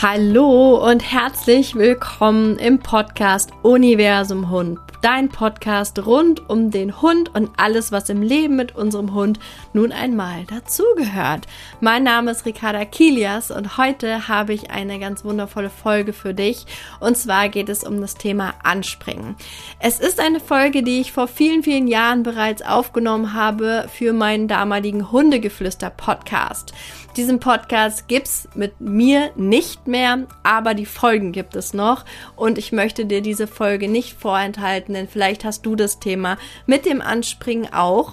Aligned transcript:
Hallo 0.00 0.76
und 0.88 1.02
herzlich 1.02 1.74
willkommen 1.74 2.56
im 2.60 2.78
Podcast 2.78 3.50
Universum 3.64 4.48
Hund. 4.48 4.78
Dein 5.00 5.28
Podcast 5.28 6.04
rund 6.06 6.50
um 6.50 6.72
den 6.72 7.00
Hund 7.00 7.32
und 7.32 7.50
alles, 7.56 7.92
was 7.92 8.08
im 8.08 8.20
Leben 8.20 8.56
mit 8.56 8.74
unserem 8.74 9.14
Hund 9.14 9.38
nun 9.72 9.92
einmal 9.92 10.44
dazugehört. 10.46 11.46
Mein 11.80 12.02
Name 12.02 12.32
ist 12.32 12.44
Ricarda 12.46 12.84
Kilias 12.84 13.52
und 13.52 13.78
heute 13.78 14.26
habe 14.26 14.54
ich 14.54 14.72
eine 14.72 14.98
ganz 14.98 15.24
wundervolle 15.24 15.70
Folge 15.70 16.12
für 16.12 16.34
dich. 16.34 16.66
Und 16.98 17.16
zwar 17.16 17.48
geht 17.48 17.68
es 17.68 17.84
um 17.84 18.00
das 18.00 18.16
Thema 18.16 18.54
Anspringen. 18.64 19.36
Es 19.78 20.00
ist 20.00 20.18
eine 20.18 20.40
Folge, 20.40 20.82
die 20.82 21.00
ich 21.00 21.12
vor 21.12 21.28
vielen, 21.28 21.62
vielen 21.62 21.86
Jahren 21.86 22.24
bereits 22.24 22.62
aufgenommen 22.62 23.34
habe 23.34 23.88
für 23.92 24.12
meinen 24.12 24.48
damaligen 24.48 25.12
Hundegeflüster-Podcast. 25.12 26.72
Diesen 27.16 27.40
Podcast 27.40 28.06
gibt's 28.06 28.48
mit 28.54 28.80
mir 28.80 29.30
nicht 29.34 29.88
mehr, 29.88 30.26
aber 30.42 30.74
die 30.74 30.86
Folgen 30.86 31.32
gibt 31.32 31.56
es 31.56 31.74
noch 31.74 32.04
und 32.36 32.58
ich 32.58 32.70
möchte 32.70 33.06
dir 33.06 33.22
diese 33.22 33.48
Folge 33.48 33.88
nicht 33.88 34.20
vorenthalten, 34.20 34.87
denn 34.94 35.08
vielleicht 35.08 35.44
hast 35.44 35.64
du 35.66 35.76
das 35.76 36.00
Thema 36.00 36.36
mit 36.66 36.86
dem 36.86 37.00
Anspringen 37.00 37.72
auch. 37.72 38.12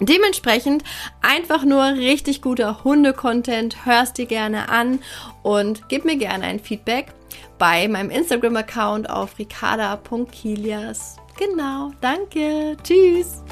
Dementsprechend 0.00 0.82
einfach 1.22 1.64
nur 1.64 1.84
richtig 1.84 2.42
guter 2.42 2.82
Hunde-Content, 2.82 3.86
hörst 3.86 4.18
dir 4.18 4.26
gerne 4.26 4.68
an 4.68 4.98
und 5.42 5.88
gib 5.88 6.04
mir 6.04 6.16
gerne 6.16 6.44
ein 6.44 6.58
Feedback 6.58 7.12
bei 7.58 7.86
meinem 7.86 8.10
Instagram-Account 8.10 9.08
auf 9.08 9.38
ricarda.kilias. 9.38 11.16
Genau, 11.38 11.92
danke, 12.00 12.76
tschüss 12.82 13.42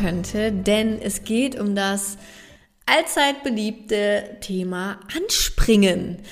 könnte, 0.00 0.52
denn 0.52 1.00
es 1.00 1.24
geht 1.24 1.58
um 1.58 1.74
das 1.74 2.16
allzeit 2.86 3.42
beliebte 3.42 4.38
Thema 4.40 4.98
Anspringen. 5.16 6.22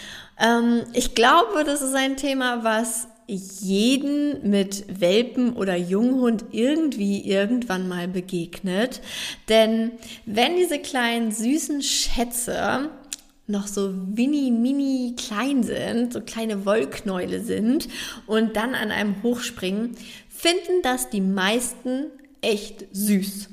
Ähm, 0.40 0.84
ich 0.92 1.14
glaube, 1.14 1.64
das 1.64 1.82
ist 1.82 1.94
ein 1.94 2.16
Thema, 2.16 2.64
was 2.64 3.08
jeden 3.26 4.48
mit 4.48 5.00
Welpen 5.00 5.52
oder 5.54 5.76
Junghund 5.76 6.46
irgendwie 6.52 7.28
irgendwann 7.28 7.86
mal 7.86 8.08
begegnet. 8.08 9.02
Denn 9.50 9.92
wenn 10.24 10.56
diese 10.56 10.78
kleinen 10.78 11.30
süßen 11.30 11.82
Schätze 11.82 12.88
noch 13.46 13.66
so 13.66 13.90
mini, 13.90 14.50
mini 14.50 15.14
klein 15.16 15.62
sind, 15.62 16.12
so 16.12 16.20
kleine 16.20 16.64
Wollknäule 16.64 17.40
sind 17.42 17.88
und 18.26 18.56
dann 18.56 18.74
an 18.74 18.90
einem 18.90 19.22
hochspringen, 19.22 19.96
finden 20.28 20.82
das 20.82 21.10
die 21.10 21.20
meisten 21.20 22.06
echt 22.40 22.86
süß. 22.92 23.48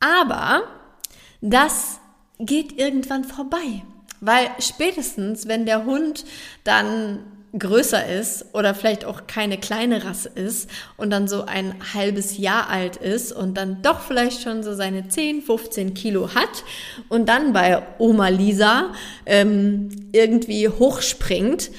Aber 0.00 0.64
das 1.40 2.00
geht 2.38 2.78
irgendwann 2.78 3.24
vorbei, 3.24 3.82
weil 4.22 4.48
spätestens, 4.60 5.48
wenn 5.48 5.66
der 5.66 5.84
Hund 5.84 6.24
dann 6.64 7.18
größer 7.58 8.06
ist 8.06 8.46
oder 8.54 8.74
vielleicht 8.74 9.04
auch 9.04 9.26
keine 9.26 9.58
kleine 9.58 10.04
Rasse 10.04 10.30
ist 10.34 10.70
und 10.96 11.10
dann 11.10 11.28
so 11.28 11.44
ein 11.44 11.74
halbes 11.92 12.38
Jahr 12.38 12.70
alt 12.70 12.96
ist 12.96 13.30
und 13.30 13.54
dann 13.58 13.82
doch 13.82 14.00
vielleicht 14.00 14.40
schon 14.40 14.62
so 14.62 14.74
seine 14.74 15.08
10, 15.08 15.42
15 15.42 15.92
Kilo 15.92 16.34
hat 16.34 16.64
und 17.10 17.28
dann 17.28 17.52
bei 17.52 17.82
Oma 17.98 18.28
Lisa 18.28 18.94
ähm, 19.26 19.90
irgendwie 20.12 20.68
hochspringt, 20.68 21.70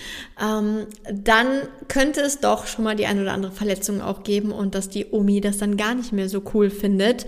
ähm, 0.44 0.88
dann 1.11 1.61
könnte 1.88 2.22
es 2.22 2.39
doch 2.39 2.67
schon 2.67 2.83
mal 2.83 2.95
die 2.95 3.05
ein 3.05 3.22
oder 3.22 3.33
andere 3.33 3.52
Verletzung 3.52 4.02
auch 4.02 4.23
geben 4.23 4.52
und 4.52 4.75
dass 4.75 4.90
die 4.90 5.07
Omi 5.12 5.41
das 5.41 5.57
dann 5.57 5.78
gar 5.78 5.95
nicht 5.95 6.12
mehr 6.12 6.28
so 6.28 6.44
cool 6.53 6.69
findet. 6.69 7.25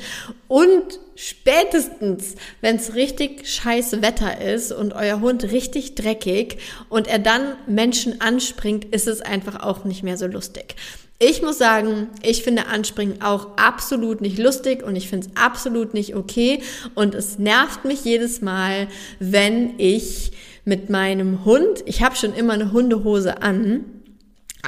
Und 0.48 1.00
spätestens, 1.16 2.36
wenn 2.62 2.76
es 2.76 2.96
richtig 2.96 3.50
scheiß 3.50 4.02
Wetter 4.02 4.42
ist 4.42 4.72
und 4.72 4.94
euer 4.94 5.22
Hund 5.22 5.52
richtig 5.52 5.96
dreckig 5.96 6.58
und 6.90 7.08
er 7.08 7.20
dann 7.20 7.56
Menschen 7.68 8.20
anspringt, 8.22 8.86
ist 8.86 9.08
es 9.08 9.22
einfach 9.22 9.64
auch 9.64 9.86
nicht 9.86 10.04
mehr 10.04 10.18
so 10.18 10.28
lustig. 10.28 10.76
Ich 11.18 11.42
muss 11.42 11.58
sagen, 11.58 12.10
ich 12.24 12.44
finde 12.44 12.68
Anspringen 12.68 13.22
auch 13.22 13.56
absolut 13.56 14.20
nicht 14.20 14.38
lustig 14.38 14.84
und 14.84 14.98
ich 14.98 15.08
finde 15.08 15.28
es 15.28 15.42
absolut 15.42 15.94
nicht 15.94 16.14
okay 16.14 16.62
und 16.94 17.16
es 17.16 17.40
nervt 17.40 17.86
mich 17.86 18.04
jedes 18.04 18.42
Mal, 18.42 18.90
wenn 19.20 19.80
ich 19.80 20.34
mit 20.66 20.90
meinem 20.90 21.46
Hund, 21.46 21.84
ich 21.86 22.04
habe 22.04 22.16
schon 22.16 22.34
immer 22.34 22.54
eine 22.54 22.72
Hundehose 22.72 23.42
an, 23.42 23.86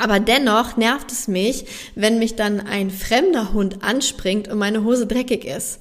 aber 0.02 0.20
dennoch 0.20 0.78
nervt 0.78 1.12
es 1.12 1.28
mich, 1.28 1.66
wenn 1.96 2.20
mich 2.20 2.36
dann 2.36 2.60
ein 2.60 2.90
fremder 2.90 3.54
Hund 3.54 3.84
anspringt 3.84 4.48
und 4.48 4.58
meine 4.58 4.84
Hose 4.84 5.08
dreckig 5.08 5.46
ist. 5.46 5.80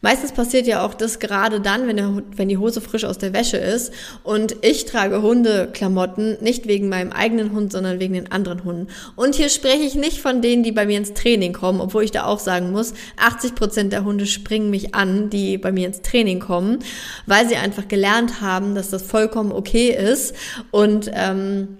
Meistens 0.00 0.30
passiert 0.30 0.68
ja 0.68 0.86
auch 0.86 0.94
das 0.94 1.18
gerade 1.18 1.60
dann, 1.60 1.88
wenn, 1.88 1.96
der, 1.96 2.22
wenn 2.36 2.48
die 2.48 2.58
Hose 2.58 2.80
frisch 2.80 3.04
aus 3.04 3.18
der 3.18 3.32
Wäsche 3.32 3.56
ist. 3.56 3.92
Und 4.22 4.54
ich 4.62 4.84
trage 4.84 5.22
Hundeklamotten 5.22 6.38
nicht 6.40 6.68
wegen 6.68 6.88
meinem 6.88 7.10
eigenen 7.10 7.52
Hund, 7.52 7.72
sondern 7.72 7.98
wegen 7.98 8.14
den 8.14 8.30
anderen 8.30 8.62
Hunden. 8.62 8.86
Und 9.16 9.34
hier 9.34 9.48
spreche 9.48 9.82
ich 9.82 9.96
nicht 9.96 10.20
von 10.20 10.40
denen, 10.40 10.62
die 10.62 10.70
bei 10.70 10.86
mir 10.86 10.98
ins 10.98 11.14
Training 11.14 11.52
kommen, 11.52 11.80
obwohl 11.80 12.04
ich 12.04 12.12
da 12.12 12.26
auch 12.26 12.38
sagen 12.38 12.70
muss, 12.70 12.94
80 13.16 13.56
Prozent 13.56 13.92
der 13.92 14.04
Hunde 14.04 14.26
springen 14.26 14.70
mich 14.70 14.94
an, 14.94 15.30
die 15.30 15.58
bei 15.58 15.72
mir 15.72 15.88
ins 15.88 16.02
Training 16.02 16.38
kommen, 16.38 16.78
weil 17.26 17.48
sie 17.48 17.56
einfach 17.56 17.88
gelernt 17.88 18.40
haben, 18.40 18.76
dass 18.76 18.90
das 18.90 19.02
vollkommen 19.02 19.50
okay 19.50 19.90
ist 19.90 20.34
und 20.70 21.10
ähm, 21.12 21.78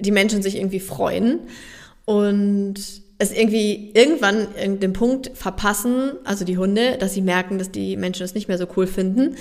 die 0.00 0.10
Menschen 0.10 0.42
sich 0.42 0.56
irgendwie 0.56 0.80
freuen. 0.80 1.40
Und 2.04 2.74
es 3.20 3.32
irgendwie 3.32 3.90
irgendwann 3.92 4.48
den 4.80 4.94
Punkt 4.94 5.30
verpassen, 5.34 6.12
also 6.24 6.46
die 6.46 6.56
Hunde, 6.56 6.96
dass 6.98 7.12
sie 7.12 7.20
merken, 7.20 7.58
dass 7.58 7.70
die 7.70 7.98
Menschen 7.98 8.24
es 8.24 8.34
nicht 8.34 8.48
mehr 8.48 8.56
so 8.56 8.66
cool 8.76 8.86
finden. 8.86 9.36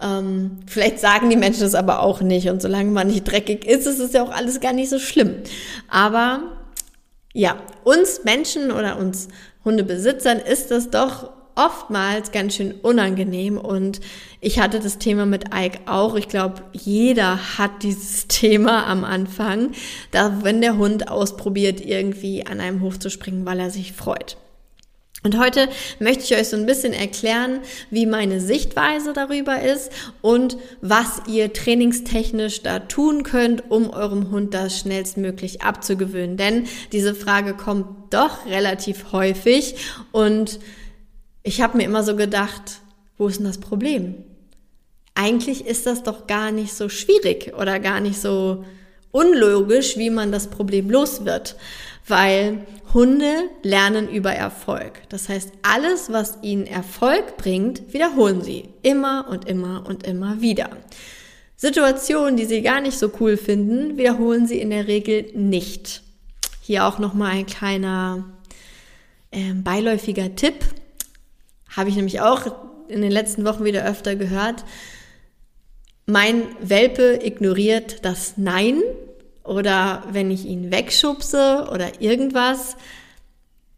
Ähm, 0.00 0.58
vielleicht 0.66 1.00
sagen 1.00 1.30
die 1.30 1.36
Menschen 1.36 1.64
es 1.64 1.74
aber 1.74 2.00
auch 2.00 2.20
nicht 2.20 2.48
und 2.48 2.62
solange 2.62 2.92
man 2.92 3.08
nicht 3.08 3.24
dreckig 3.24 3.66
ist, 3.66 3.88
ist 3.88 3.98
es 3.98 4.12
ja 4.12 4.22
auch 4.22 4.30
alles 4.30 4.60
gar 4.60 4.72
nicht 4.72 4.88
so 4.88 5.00
schlimm. 5.00 5.34
Aber 5.88 6.44
ja, 7.32 7.56
uns 7.82 8.22
Menschen 8.22 8.70
oder 8.70 8.98
uns 8.98 9.26
Hundebesitzern 9.64 10.38
ist 10.38 10.70
das 10.70 10.90
doch 10.90 11.32
oftmals 11.54 12.32
ganz 12.32 12.56
schön 12.56 12.72
unangenehm 12.72 13.58
und 13.58 14.00
ich 14.40 14.58
hatte 14.58 14.80
das 14.80 14.98
Thema 14.98 15.26
mit 15.26 15.54
Ike 15.54 15.80
auch. 15.86 16.16
Ich 16.16 16.28
glaube, 16.28 16.62
jeder 16.72 17.58
hat 17.58 17.82
dieses 17.82 18.26
Thema 18.28 18.86
am 18.86 19.04
Anfang, 19.04 19.72
da 20.10 20.40
wenn 20.42 20.60
der 20.60 20.76
Hund 20.76 21.08
ausprobiert, 21.08 21.80
irgendwie 21.80 22.46
an 22.46 22.60
einem 22.60 22.80
Hof 22.80 22.98
zu 22.98 23.10
springen, 23.10 23.46
weil 23.46 23.60
er 23.60 23.70
sich 23.70 23.92
freut. 23.92 24.36
Und 25.24 25.38
heute 25.38 25.70
möchte 26.00 26.22
ich 26.22 26.38
euch 26.38 26.48
so 26.48 26.56
ein 26.58 26.66
bisschen 26.66 26.92
erklären, 26.92 27.60
wie 27.90 28.04
meine 28.04 28.42
Sichtweise 28.42 29.14
darüber 29.14 29.62
ist 29.62 29.90
und 30.20 30.58
was 30.82 31.22
ihr 31.26 31.54
trainingstechnisch 31.54 32.62
da 32.62 32.80
tun 32.80 33.22
könnt, 33.22 33.70
um 33.70 33.88
eurem 33.88 34.30
Hund 34.30 34.52
das 34.52 34.78
schnellstmöglich 34.78 35.62
abzugewöhnen. 35.62 36.36
Denn 36.36 36.66
diese 36.92 37.14
Frage 37.14 37.54
kommt 37.54 38.12
doch 38.12 38.44
relativ 38.44 39.12
häufig 39.12 39.76
und 40.12 40.60
ich 41.44 41.60
habe 41.60 41.76
mir 41.76 41.84
immer 41.84 42.02
so 42.02 42.16
gedacht, 42.16 42.80
wo 43.16 43.28
ist 43.28 43.38
denn 43.38 43.46
das 43.46 43.58
Problem? 43.58 44.16
Eigentlich 45.14 45.64
ist 45.64 45.86
das 45.86 46.02
doch 46.02 46.26
gar 46.26 46.50
nicht 46.50 46.74
so 46.74 46.88
schwierig 46.88 47.52
oder 47.56 47.78
gar 47.78 48.00
nicht 48.00 48.20
so 48.20 48.64
unlogisch, 49.12 49.96
wie 49.96 50.10
man 50.10 50.32
das 50.32 50.48
Problem 50.48 50.90
los 50.90 51.24
wird. 51.24 51.54
Weil 52.08 52.66
Hunde 52.92 53.50
lernen 53.62 54.08
über 54.08 54.32
Erfolg. 54.32 55.02
Das 55.10 55.28
heißt, 55.28 55.52
alles, 55.62 56.10
was 56.10 56.38
ihnen 56.42 56.66
Erfolg 56.66 57.36
bringt, 57.36 57.92
wiederholen 57.92 58.42
sie 58.42 58.70
immer 58.82 59.26
und 59.28 59.48
immer 59.48 59.84
und 59.86 60.04
immer 60.06 60.40
wieder. 60.40 60.70
Situationen, 61.56 62.36
die 62.36 62.46
sie 62.46 62.62
gar 62.62 62.80
nicht 62.80 62.98
so 62.98 63.10
cool 63.20 63.36
finden, 63.36 63.96
wiederholen 63.96 64.46
sie 64.46 64.60
in 64.60 64.70
der 64.70 64.88
Regel 64.88 65.30
nicht. 65.34 66.02
Hier 66.60 66.86
auch 66.86 66.98
nochmal 66.98 67.32
ein 67.32 67.46
kleiner 67.46 68.24
äh, 69.30 69.52
beiläufiger 69.52 70.34
Tipp. 70.34 70.64
Habe 71.76 71.88
ich 71.90 71.96
nämlich 71.96 72.20
auch 72.20 72.46
in 72.88 73.02
den 73.02 73.10
letzten 73.10 73.44
Wochen 73.44 73.64
wieder 73.64 73.84
öfter 73.84 74.16
gehört. 74.16 74.64
Mein 76.06 76.42
Welpe 76.60 77.20
ignoriert 77.22 78.04
das 78.04 78.34
Nein 78.36 78.82
oder 79.42 80.02
wenn 80.10 80.30
ich 80.30 80.44
ihn 80.44 80.70
wegschubse 80.70 81.68
oder 81.72 82.00
irgendwas, 82.00 82.76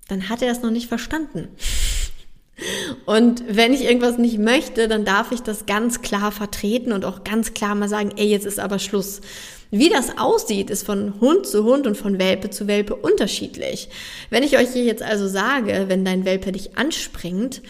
dann 0.08 0.28
hat 0.28 0.42
er 0.42 0.50
es 0.50 0.62
noch 0.62 0.70
nicht 0.70 0.88
verstanden. 0.88 1.48
Und 3.04 3.44
wenn 3.48 3.74
ich 3.74 3.84
irgendwas 3.84 4.16
nicht 4.16 4.38
möchte, 4.38 4.88
dann 4.88 5.04
darf 5.04 5.30
ich 5.30 5.42
das 5.42 5.66
ganz 5.66 6.00
klar 6.00 6.32
vertreten 6.32 6.92
und 6.92 7.04
auch 7.04 7.22
ganz 7.22 7.52
klar 7.52 7.74
mal 7.74 7.88
sagen, 7.88 8.12
ey, 8.16 8.26
jetzt 8.26 8.46
ist 8.46 8.58
aber 8.58 8.78
Schluss. 8.78 9.20
Wie 9.70 9.88
das 9.88 10.18
aussieht, 10.18 10.70
ist 10.70 10.86
von 10.86 11.20
Hund 11.20 11.46
zu 11.46 11.64
Hund 11.64 11.86
und 11.86 11.96
von 11.96 12.18
Welpe 12.18 12.50
zu 12.50 12.66
Welpe 12.66 12.94
unterschiedlich. 12.94 13.88
Wenn 14.30 14.42
ich 14.42 14.56
euch 14.56 14.70
hier 14.72 14.84
jetzt 14.84 15.02
also 15.02 15.26
sage, 15.26 15.86
wenn 15.88 16.04
dein 16.04 16.24
Welpe 16.24 16.52
dich 16.52 16.78
anspringt, 16.78 17.62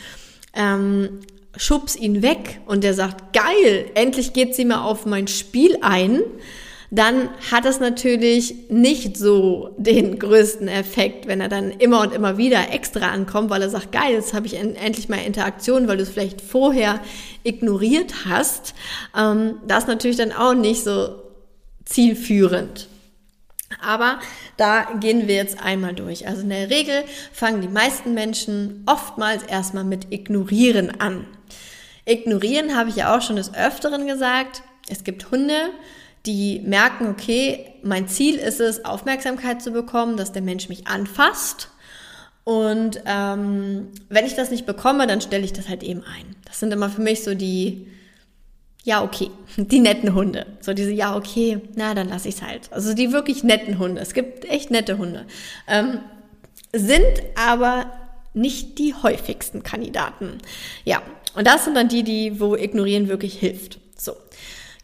ähm, 0.55 1.21
schubs 1.57 1.97
ihn 1.97 2.23
weg 2.23 2.61
und 2.67 2.85
der 2.85 2.95
sagt, 2.95 3.33
geil, 3.33 3.87
endlich 3.95 4.33
geht 4.33 4.55
sie 4.55 4.65
mal 4.65 4.85
auf 4.85 5.07
mein 5.07 5.27
Spiel 5.27 5.79
ein, 5.81 6.21
dann 6.91 7.31
hat 7.51 7.65
es 7.65 7.81
natürlich 7.81 8.55
nicht 8.69 9.17
so 9.17 9.71
den 9.77 10.19
größten 10.19 10.69
Effekt, 10.69 11.27
wenn 11.27 11.41
er 11.41 11.49
dann 11.49 11.71
immer 11.71 12.03
und 12.03 12.15
immer 12.15 12.39
wieder 12.39 12.73
extra 12.73 13.09
ankommt, 13.11 13.51
weil 13.51 13.63
er 13.63 13.71
sagt, 13.71 13.91
geil, 13.91 14.13
jetzt 14.13 14.35
habe 14.35 14.47
ich 14.47 14.55
endlich 14.55 15.09
mal 15.09 15.17
Interaktion, 15.17 15.89
weil 15.89 15.97
du 15.97 16.05
es 16.05 16.11
vielleicht 16.11 16.41
vorher 16.41 17.01
ignoriert 17.43 18.27
hast. 18.29 18.75
Ähm, 19.19 19.57
das 19.67 19.85
ist 19.85 19.89
natürlich 19.89 20.17
dann 20.17 20.33
auch 20.33 20.55
nicht 20.55 20.85
so 20.85 21.26
zielführend. 21.87 22.89
Aber 23.83 24.21
da 24.57 24.87
gehen 25.01 25.27
wir 25.27 25.35
jetzt 25.35 25.61
einmal 25.61 25.95
durch. 25.95 26.29
Also 26.29 26.43
in 26.43 26.51
der 26.51 26.71
Regel 26.71 27.05
fangen 27.33 27.63
die 27.63 27.69
meisten 27.69 28.15
Menschen 28.15 28.85
oftmals 28.87 29.43
erstmal 29.43 29.85
mit 29.85 30.13
Ignorieren 30.13 31.01
an. 31.01 31.27
Ignorieren 32.05 32.77
habe 32.77 32.91
ich 32.91 32.97
ja 32.97 33.17
auch 33.17 33.23
schon 33.23 33.37
des 33.37 33.55
Öfteren 33.55 34.07
gesagt. 34.07 34.63
Es 34.89 35.03
gibt 35.03 35.31
Hunde, 35.31 35.71
die 36.27 36.61
merken, 36.61 37.09
okay, 37.09 37.75
mein 37.83 38.09
Ziel 38.09 38.37
ist 38.37 38.61
es, 38.61 38.85
Aufmerksamkeit 38.85 39.63
zu 39.63 39.73
bekommen, 39.73 40.17
dass 40.17 40.33
der 40.33 40.43
Mensch 40.43 40.69
mich 40.69 40.87
anfasst. 40.87 41.71
Und 42.45 43.03
ähm, 43.07 43.89
wenn 44.09 44.25
ich 44.25 44.35
das 44.35 44.53
nicht 44.53 44.67
bekomme, 44.67 45.09
dann 45.09 45.21
stelle 45.21 45.45
ich 45.45 45.53
das 45.53 45.69
halt 45.69 45.83
eben 45.83 46.05
ein. 46.05 46.37
Das 46.45 46.61
sind 46.61 46.73
immer 46.73 46.89
für 46.89 47.01
mich 47.01 47.25
so 47.25 47.35
die, 47.35 47.89
ja, 48.87 49.03
okay, 49.03 49.31
die 49.57 49.81
netten 49.81 50.15
Hunde. 50.15 50.47
So 50.61 50.73
diese, 50.73 50.93
ja, 50.93 51.17
okay, 51.17 51.61
na, 51.75 51.93
dann 51.93 52.09
lasse 52.09 52.29
ich 52.29 52.37
es 52.37 52.43
halt. 52.43 52.73
Also 52.73 52.95
die 52.95 53.13
wirklich 53.13 53.43
netten 53.43 53.79
Hunde. 53.79 54.01
Es 54.01 54.15
gibt 54.15 54.45
echt 54.47 54.71
nette 54.71 54.97
Hunde. 54.97 55.27
Ähm, 55.67 55.99
sind 56.73 57.23
aber 57.35 57.87
nicht 58.33 58.79
die 58.79 58.95
häufigsten 58.95 59.65
Kandidaten. 59.65 60.39
Ja, 60.85 61.03
und 61.35 61.47
das 61.47 61.65
sind 61.65 61.75
dann 61.75 61.89
die, 61.89 62.05
die, 62.05 62.39
wo 62.39 62.55
Ignorieren 62.55 63.09
wirklich 63.09 63.39
hilft. 63.39 63.81
So. 63.99 64.13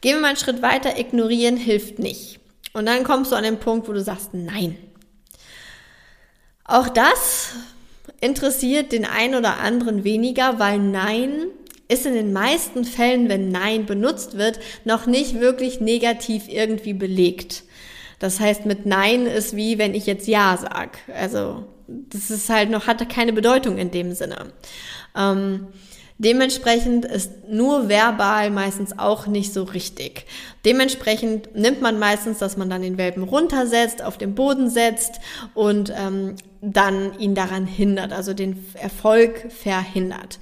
Gehen 0.01 0.17
wir 0.17 0.21
mal 0.21 0.29
einen 0.29 0.37
Schritt 0.37 0.63
weiter. 0.63 0.99
Ignorieren 0.99 1.57
hilft 1.57 2.01
nicht. 2.01 2.41
Und 2.73 2.87
dann 2.87 3.05
kommst 3.05 3.31
du 3.31 3.37
an 3.37 3.45
den 3.45 3.61
Punkt, 3.61 3.89
wo 3.89 3.93
du 3.93 4.01
sagst, 4.01 4.31
nein. 4.33 4.77
Auch 6.65 6.89
das 6.89 7.53
interessiert 8.21 8.91
den 8.91 9.05
einen 9.05 9.37
oder 9.37 9.61
anderen 9.61 10.03
weniger, 10.03 10.59
weil 10.59 10.79
Nein 10.79 11.47
ist 11.93 12.07
in 12.07 12.15
den 12.15 12.33
meisten 12.33 12.85
Fällen, 12.85 13.29
wenn 13.29 13.51
Nein 13.51 13.87
benutzt 13.87 14.39
wird, 14.39 14.59
noch 14.85 15.07
nicht 15.07 15.41
wirklich 15.41 15.81
negativ 15.81 16.45
irgendwie 16.49 16.95
belegt. 16.95 17.65
Das 18.19 18.41
heißt, 18.41 18.67
mit 18.67 18.87
Nein 18.87 19.27
ist 19.27 19.57
wie, 19.57 19.79
wenn 19.79 19.95
ich 19.95 20.07
jetzt 20.07 20.29
Ja 20.29 20.57
sag. 20.57 20.99
Also, 21.15 21.65
das 21.89 22.31
ist 22.31 22.49
halt 22.49 22.71
noch, 22.71 22.87
hatte 22.87 23.07
keine 23.07 23.33
Bedeutung 23.33 23.79
in 23.79 23.91
dem 23.91 24.13
Sinne. 24.13 24.53
Ähm, 25.17 25.69
Dementsprechend 26.23 27.05
ist 27.05 27.49
nur 27.49 27.89
verbal 27.89 28.53
meistens 28.53 28.97
auch 28.97 29.27
nicht 29.27 29.53
so 29.53 29.65
richtig. 29.65 30.25
Dementsprechend 30.65 31.53
nimmt 31.57 31.83
man 31.83 31.99
meistens, 31.99 32.39
dass 32.39 32.57
man 32.57 32.71
dann 32.71 32.83
den 32.83 32.97
Welpen 32.97 33.25
runtersetzt, 33.25 34.05
auf 34.05 34.19
den 34.19 34.37
Boden 34.37 34.71
setzt 34.71 35.17
und 35.55 35.93
ähm, 35.97 36.37
dann 36.61 37.19
ihn 37.19 37.35
daran 37.35 37.67
hindert, 37.67 38.13
also 38.13 38.35
den 38.35 38.65
Erfolg 38.75 39.51
verhindert. 39.51 40.39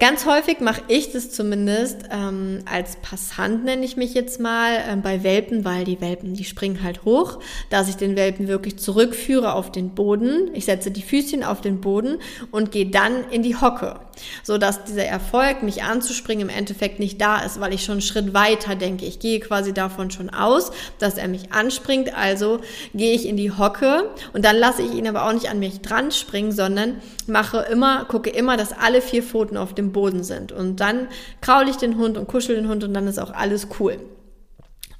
Ganz 0.00 0.26
häufig 0.26 0.60
mache 0.60 0.82
ich 0.86 1.10
das 1.10 1.32
zumindest 1.32 2.04
ähm, 2.12 2.60
als 2.66 2.94
Passant, 3.02 3.64
nenne 3.64 3.84
ich 3.84 3.96
mich 3.96 4.14
jetzt 4.14 4.38
mal, 4.38 4.76
äh, 4.76 4.94
bei 4.94 5.24
Welpen, 5.24 5.64
weil 5.64 5.84
die 5.84 6.00
Welpen, 6.00 6.34
die 6.34 6.44
springen 6.44 6.84
halt 6.84 7.04
hoch, 7.04 7.40
dass 7.68 7.88
ich 7.88 7.96
den 7.96 8.14
Welpen 8.14 8.46
wirklich 8.46 8.78
zurückführe 8.78 9.54
auf 9.54 9.72
den 9.72 9.96
Boden. 9.96 10.50
Ich 10.54 10.66
setze 10.66 10.92
die 10.92 11.02
Füßchen 11.02 11.42
auf 11.42 11.62
den 11.62 11.80
Boden 11.80 12.18
und 12.52 12.70
gehe 12.70 12.86
dann 12.86 13.28
in 13.32 13.42
die 13.42 13.56
Hocke, 13.56 13.98
so 14.42 14.58
dass 14.58 14.84
dieser 14.84 15.04
Erfolg, 15.04 15.62
mich 15.62 15.82
anzuspringen, 15.82 16.48
im 16.48 16.54
Endeffekt 16.54 16.98
nicht 16.98 17.20
da 17.20 17.40
ist, 17.40 17.60
weil 17.60 17.72
ich 17.72 17.84
schon 17.84 17.94
einen 17.94 18.02
Schritt 18.02 18.34
weiter 18.34 18.74
denke. 18.74 19.04
Ich 19.04 19.18
gehe 19.18 19.40
quasi 19.40 19.72
davon 19.72 20.10
schon 20.10 20.30
aus, 20.30 20.70
dass 20.98 21.18
er 21.18 21.28
mich 21.28 21.52
anspringt, 21.52 22.14
also 22.16 22.60
gehe 22.94 23.14
ich 23.14 23.26
in 23.26 23.36
die 23.36 23.52
Hocke 23.52 24.10
und 24.32 24.44
dann 24.44 24.56
lasse 24.56 24.82
ich 24.82 24.92
ihn 24.92 25.08
aber 25.08 25.26
auch 25.26 25.32
nicht 25.32 25.50
an 25.50 25.58
mich 25.58 25.80
dran 25.80 26.10
springen, 26.10 26.52
sondern 26.52 27.00
mache 27.26 27.58
immer, 27.70 28.04
gucke 28.04 28.30
immer, 28.30 28.56
dass 28.56 28.72
alle 28.72 29.02
vier 29.02 29.22
Pfoten 29.22 29.56
auf 29.56 29.74
dem 29.74 29.92
Boden 29.92 30.22
sind. 30.24 30.52
Und 30.52 30.80
dann 30.80 31.08
kraule 31.40 31.70
ich 31.70 31.76
den 31.76 31.96
Hund 31.96 32.18
und 32.18 32.28
kuschel 32.28 32.56
den 32.56 32.68
Hund 32.68 32.84
und 32.84 32.94
dann 32.94 33.06
ist 33.06 33.18
auch 33.18 33.32
alles 33.32 33.68
cool. 33.78 33.98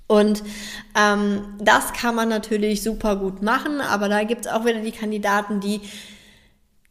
Und 0.08 0.42
ähm, 0.98 1.42
das 1.60 1.92
kann 1.92 2.14
man 2.14 2.30
natürlich 2.30 2.82
super 2.82 3.16
gut 3.16 3.42
machen, 3.42 3.80
aber 3.82 4.08
da 4.08 4.24
gibt 4.24 4.46
es 4.46 4.52
auch 4.52 4.64
wieder 4.64 4.80
die 4.80 4.90
Kandidaten, 4.90 5.60
die 5.60 5.82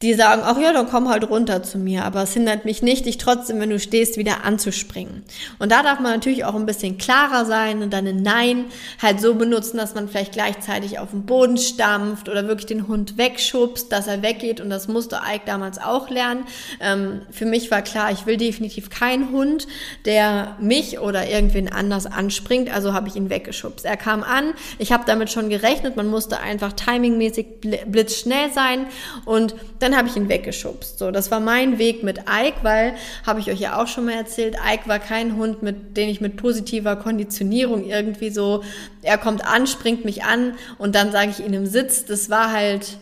die 0.03 0.13
sagen, 0.13 0.43
ach 0.45 0.59
ja, 0.59 0.73
dann 0.73 0.87
komm 0.87 1.09
halt 1.09 1.27
runter 1.27 1.63
zu 1.63 1.79
mir, 1.79 2.05
aber 2.05 2.21
es 2.21 2.33
hindert 2.33 2.65
mich 2.65 2.83
nicht, 2.83 3.07
dich 3.07 3.17
trotzdem, 3.17 3.59
wenn 3.59 3.71
du 3.71 3.79
stehst, 3.79 4.17
wieder 4.17 4.43
anzuspringen. 4.43 5.23
Und 5.57 5.71
da 5.71 5.81
darf 5.81 5.99
man 5.99 6.11
natürlich 6.11 6.45
auch 6.45 6.53
ein 6.53 6.67
bisschen 6.67 6.99
klarer 6.99 7.45
sein 7.45 7.81
und 7.81 7.91
dann 7.91 8.05
ein 8.05 8.21
Nein 8.21 8.65
halt 9.01 9.19
so 9.19 9.33
benutzen, 9.33 9.77
dass 9.77 9.95
man 9.95 10.07
vielleicht 10.07 10.33
gleichzeitig 10.33 10.99
auf 10.99 11.11
den 11.11 11.25
Boden 11.25 11.57
stampft 11.57 12.29
oder 12.29 12.47
wirklich 12.47 12.67
den 12.67 12.87
Hund 12.87 13.17
wegschubst, 13.17 13.91
dass 13.91 14.05
er 14.05 14.21
weggeht 14.21 14.61
und 14.61 14.69
das 14.69 14.87
musste 14.87 15.19
Ike 15.27 15.45
damals 15.47 15.79
auch 15.79 16.11
lernen. 16.11 16.45
Ähm, 16.79 17.21
für 17.31 17.45
mich 17.45 17.71
war 17.71 17.81
klar, 17.81 18.11
ich 18.11 18.27
will 18.27 18.37
definitiv 18.37 18.91
keinen 18.91 19.31
Hund, 19.31 19.67
der 20.05 20.57
mich 20.59 20.99
oder 20.99 21.27
irgendwen 21.27 21.71
anders 21.71 22.05
anspringt, 22.05 22.71
also 22.71 22.93
habe 22.93 23.07
ich 23.07 23.15
ihn 23.15 23.31
weggeschubst. 23.31 23.83
Er 23.83 23.97
kam 23.97 24.21
an, 24.21 24.53
ich 24.77 24.91
habe 24.91 25.05
damit 25.07 25.31
schon 25.31 25.49
gerechnet, 25.49 25.95
man 25.95 26.05
musste 26.05 26.39
einfach 26.39 26.73
timingmäßig 26.73 27.47
blitzschnell 27.87 28.53
sein 28.53 28.85
und 29.25 29.55
dann 29.79 29.86
dann 29.87 29.97
habe 29.97 30.09
ich 30.09 30.17
ihn 30.17 30.27
weggeschubst. 30.27 30.99
So, 30.99 31.11
das 31.11 31.31
war 31.31 31.39
mein 31.39 31.79
Weg 31.79 32.03
mit 32.03 32.19
Ike, 32.29 32.57
weil, 32.61 32.95
habe 33.25 33.39
ich 33.39 33.49
euch 33.49 33.59
ja 33.59 33.81
auch 33.81 33.87
schon 33.87 34.05
mal 34.05 34.15
erzählt, 34.15 34.55
Ike 34.55 34.87
war 34.87 34.99
kein 34.99 35.37
Hund, 35.37 35.63
mit 35.63 35.95
den 35.95 36.09
ich 36.09 36.19
mit 36.19 36.35
positiver 36.35 36.97
Konditionierung 36.97 37.85
irgendwie 37.85 38.29
so, 38.29 38.63
er 39.01 39.17
kommt 39.17 39.45
an, 39.45 39.65
springt 39.65 40.03
mich 40.03 40.25
an 40.25 40.55
und 40.77 40.93
dann 40.93 41.13
sage 41.13 41.31
ich 41.31 41.39
ihm 41.39 41.53
im 41.53 41.65
Sitz, 41.65 42.03
das 42.03 42.29
war 42.29 42.51
halt, 42.51 42.97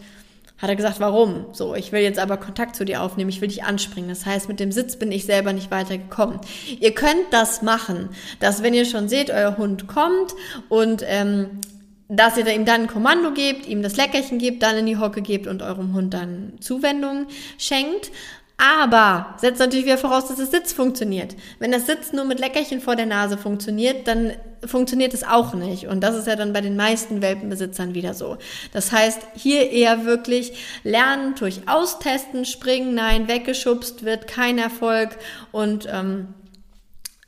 hat 0.60 0.70
er 0.70 0.76
gesagt, 0.76 1.00
warum? 1.00 1.48
So, 1.54 1.74
ich 1.74 1.92
will 1.92 2.02
jetzt 2.02 2.20
aber 2.20 2.38
Kontakt 2.38 2.76
zu 2.76 2.86
dir 2.86 3.02
aufnehmen, 3.02 3.32
ich 3.32 3.42
will 3.42 3.50
dich 3.50 3.64
anspringen. 3.64 4.10
Das 4.10 4.28
heißt, 4.28 4.48
mit 4.48 4.60
dem 4.60 4.72
Sitz 4.72 4.96
bin 4.96 5.12
ich 5.12 5.26
selber 5.26 5.54
nicht 5.54 5.72
weitergekommen. 5.72 6.40
Ihr 6.80 6.94
könnt 6.94 7.26
das 7.32 7.64
machen, 7.64 8.10
dass 8.40 8.62
wenn 8.62 8.76
ihr 8.76 8.86
schon 8.86 9.10
seht, 9.10 9.32
euer 9.32 9.58
Hund 9.58 9.88
kommt 9.88 10.36
und 10.70 11.04
ähm, 11.08 11.62
dass 12.08 12.38
ihr 12.38 12.48
ihm 12.48 12.66
dann 12.66 12.82
ein 12.82 12.88
Kommando 12.88 13.32
gebt, 13.32 13.66
ihm 13.66 13.82
das 13.82 13.98
Leckerchen 13.98 14.38
gebt, 14.38 14.62
dann 14.62 14.78
in 14.78 14.86
die 14.86 14.98
Hocke 14.98 15.22
gebt 15.22 15.48
und 15.48 15.62
eurem 15.62 15.94
Hund 15.94 16.14
dann 16.14 16.54
Zuwendung 16.60 17.28
schenkt. 17.58 18.12
Aber 18.58 19.36
setzt 19.38 19.60
natürlich 19.60 19.86
wieder 19.86 19.98
voraus, 19.98 20.30
dass 20.30 20.38
das 20.38 20.52
Sitz 20.52 20.72
funktioniert. 20.72 21.36
Wenn 21.60 21.74
das 21.74 21.88
Sitz 21.88 22.14
nur 22.14 22.24
mit 22.24 22.40
Leckerchen 22.40 22.80
vor 22.80 22.96
der 22.96 23.06
Nase 23.06 23.38
funktioniert, 23.38 24.08
dann 24.08 24.32
funktioniert 24.64 25.14
es 25.14 25.26
auch 25.26 25.54
nicht. 25.54 25.88
Und 25.88 26.02
das 26.02 26.16
ist 26.16 26.26
ja 26.26 26.38
dann 26.38 26.54
bei 26.54 26.62
den 26.62 26.78
meisten 26.78 27.22
Welpenbesitzern 27.22 27.94
wieder 27.96 28.14
so. 28.14 28.38
Das 28.72 28.94
heißt, 28.94 29.20
hier 29.36 29.72
eher 29.72 30.06
wirklich 30.06 30.54
lernen, 30.84 31.36
durch 31.36 31.68
Austesten, 31.68 32.46
springen, 32.46 32.96
nein, 32.96 33.28
weggeschubst 33.28 34.06
wird 34.06 34.28
kein 34.28 34.58
Erfolg 34.58 35.18
und 35.52 35.90
ähm, 35.92 36.34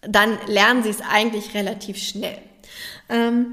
dann 0.01 0.37
lernen 0.47 0.83
sie 0.83 0.89
es 0.89 1.01
eigentlich 1.01 1.53
relativ 1.53 1.97
schnell. 1.97 2.37
Ähm, 3.09 3.51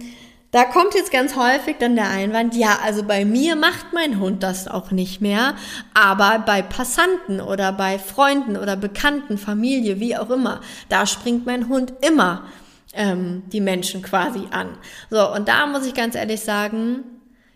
da 0.55 0.65
kommt 0.65 0.95
jetzt 0.95 1.11
ganz 1.11 1.35
häufig 1.35 1.79
dann 1.81 1.97
der 1.97 2.09
Einwand, 2.09 2.55
ja, 2.55 2.79
also 2.81 3.03
bei 3.03 3.25
mir 3.25 3.57
macht 3.57 3.87
mein 3.93 4.21
Hund 4.21 4.45
das 4.45 4.69
auch 4.69 4.93
nicht 4.93 5.21
mehr, 5.21 5.57
aber 5.95 6.45
bei 6.47 6.63
Passanten 6.63 7.41
oder 7.41 7.73
bei 7.73 7.99
Freunden 7.99 8.57
oder 8.57 8.77
Bekannten, 8.77 9.37
Familie, 9.37 9.99
wie 9.99 10.17
auch 10.17 10.31
immer, 10.31 10.61
da 10.89 11.07
springt 11.07 11.45
mein 11.45 11.69
Hund 11.69 11.93
immer 12.07 12.45
ähm, 12.93 13.43
die 13.53 13.61
Menschen 13.61 14.01
quasi 14.03 14.43
an. 14.53 14.69
So, 15.11 15.29
und 15.35 15.49
da 15.49 15.67
muss 15.67 15.87
ich 15.87 15.95
ganz 15.95 16.15
ehrlich 16.15 16.43
sagen, 16.43 17.01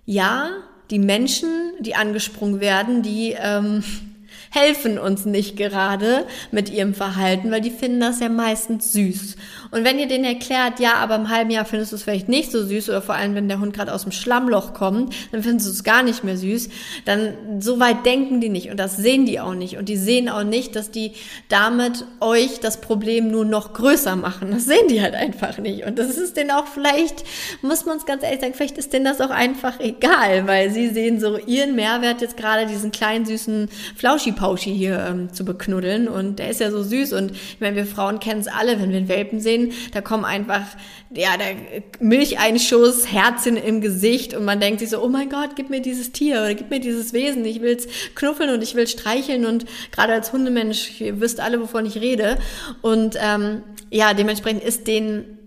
ja, 0.05 0.51
die 0.91 0.99
Menschen, 0.99 1.75
die 1.79 1.95
angesprungen 1.95 2.59
werden, 2.59 3.03
die 3.03 3.37
ähm, 3.39 3.85
helfen 4.51 4.99
uns 4.99 5.25
nicht 5.25 5.57
gerade 5.57 6.27
mit 6.51 6.69
ihrem 6.69 6.95
Verhalten, 6.95 7.53
weil 7.53 7.61
die 7.61 7.71
finden 7.71 8.01
das 8.01 8.19
ja 8.19 8.29
meistens 8.29 8.93
süß. 8.93 9.37
Und 9.71 9.85
wenn 9.85 9.99
ihr 9.99 10.09
denen 10.09 10.25
erklärt, 10.25 10.81
ja, 10.81 10.95
aber 10.95 11.17
im 11.17 11.29
halben 11.29 11.51
Jahr 11.51 11.65
findest 11.65 11.93
du 11.93 11.97
es 11.97 12.03
vielleicht 12.03 12.29
nicht 12.29 12.51
so 12.51 12.65
süß 12.65 12.89
oder 12.89 13.03
vor 13.03 13.15
allem, 13.15 13.35
wenn 13.35 13.49
der 13.49 13.61
Hund 13.61 13.75
gerade 13.75 13.93
aus 13.93 14.03
dem 14.03 14.13
Schlammloch 14.13 14.73
kommt, 14.73 15.15
dann 15.33 15.43
findest 15.43 15.67
du 15.67 15.73
es 15.73 15.85
gar 15.85 16.03
nicht 16.03 16.25
mehr 16.25 16.37
süß, 16.37 16.69
dann 17.05 17.61
so 17.61 17.81
weit 17.81 18.07
denken 18.07 18.41
die 18.41 18.49
nicht 18.49 18.71
und 18.71 18.79
das 18.79 18.97
sehen 18.97 19.27
die 19.27 19.41
auch 19.41 19.55
nicht. 19.55 19.77
Und 19.77 19.89
die 19.89 19.97
sehen 19.97 20.29
auch 20.29 20.45
nicht, 20.45 20.77
dass 20.77 20.91
die 20.91 21.13
damit 21.49 22.05
euch 22.21 22.61
das 22.61 22.81
Problem 22.81 23.31
nur 23.31 23.45
noch 23.45 23.73
größer 23.75 24.17
machen. 24.17 24.51
Das 24.51 24.65
sehen 24.65 24.89
die 24.89 25.03
halt 25.03 25.15
einfach 25.15 25.59
nicht. 25.59 25.85
Und 25.85 25.99
das 25.99 26.17
ist 26.17 26.37
denen 26.37 26.51
auch 26.51 26.67
vielleicht, 26.67 27.25
muss 27.63 27.85
man 27.85 27.99
es 27.99 28.07
ganz 28.07 28.23
ehrlich 28.23 28.41
sagen, 28.41 28.55
vielleicht 28.55 28.79
ist 28.79 28.93
denen 28.93 29.05
das 29.05 29.21
auch 29.21 29.31
einfach 29.31 29.81
egal, 29.81 30.47
weil 30.47 30.71
sie 30.71 30.89
sehen 30.89 31.21
so 31.21 31.39
ihren 31.39 31.75
Mehrwert 31.75 32.21
jetzt 32.21 32.37
gerade 32.37 32.67
diesen 32.67 32.91
kleinen 32.91 33.27
süßen 33.27 33.69
Flauschi-Pauschi 33.97 34.75
hier 34.75 35.07
ähm, 35.09 35.33
zu 35.33 35.45
beknuddeln. 35.45 36.09
Und 36.09 36.39
der 36.39 36.51
ist 36.51 36.61
ja 36.61 36.71
so 36.71 36.83
süß. 36.83 37.13
Und 37.13 37.33
ich 37.33 37.61
meine, 37.61 37.77
wir 37.77 37.87
Frauen 37.87 38.21
kennen 38.21 38.41
es 38.41 38.49
alle, 38.49 38.81
wenn 38.81 38.91
wir 38.91 38.99
einen 38.99 39.09
Welpen 39.09 39.41
sehen, 39.41 39.58
sehen, 39.59 39.73
da 39.93 40.01
kommen 40.01 40.25
einfach, 40.25 40.63
ja, 41.11 41.37
der 41.37 41.57
Milcheinschuss, 42.01 43.11
Herzchen 43.11 43.57
im 43.57 43.81
Gesicht 43.81 44.35
und 44.35 44.45
man 44.45 44.61
denkt 44.61 44.81
sich 44.81 44.91
so, 44.91 45.03
oh 45.03 45.09
mein 45.09 45.29
Gott, 45.29 45.51
gib 45.57 45.71
mir 45.71 45.81
dieses 45.81 46.13
Tier 46.13 46.41
oder 46.41 46.55
gib 46.55 46.71
mir 46.71 46.81
dieses 46.81 47.13
Wesen, 47.13 47.45
ich 47.45 47.61
will 47.61 47.77
es 47.77 47.89
knuffeln 48.15 48.51
und 48.51 48.63
ich 48.63 48.75
will 48.75 48.87
streicheln 48.87 49.47
und 49.47 49.67
gerade 49.91 50.13
als 50.13 50.33
Hundemensch, 50.33 51.01
ihr 51.01 51.21
wisst 51.21 51.41
alle, 51.41 51.61
wovon 51.61 51.87
ich 51.87 51.97
rede 51.97 52.39
und 52.83 53.17
ähm, 53.21 53.63
ja, 53.91 54.15
dementsprechend 54.15 54.63
ist 54.63 54.87
den 54.87 55.39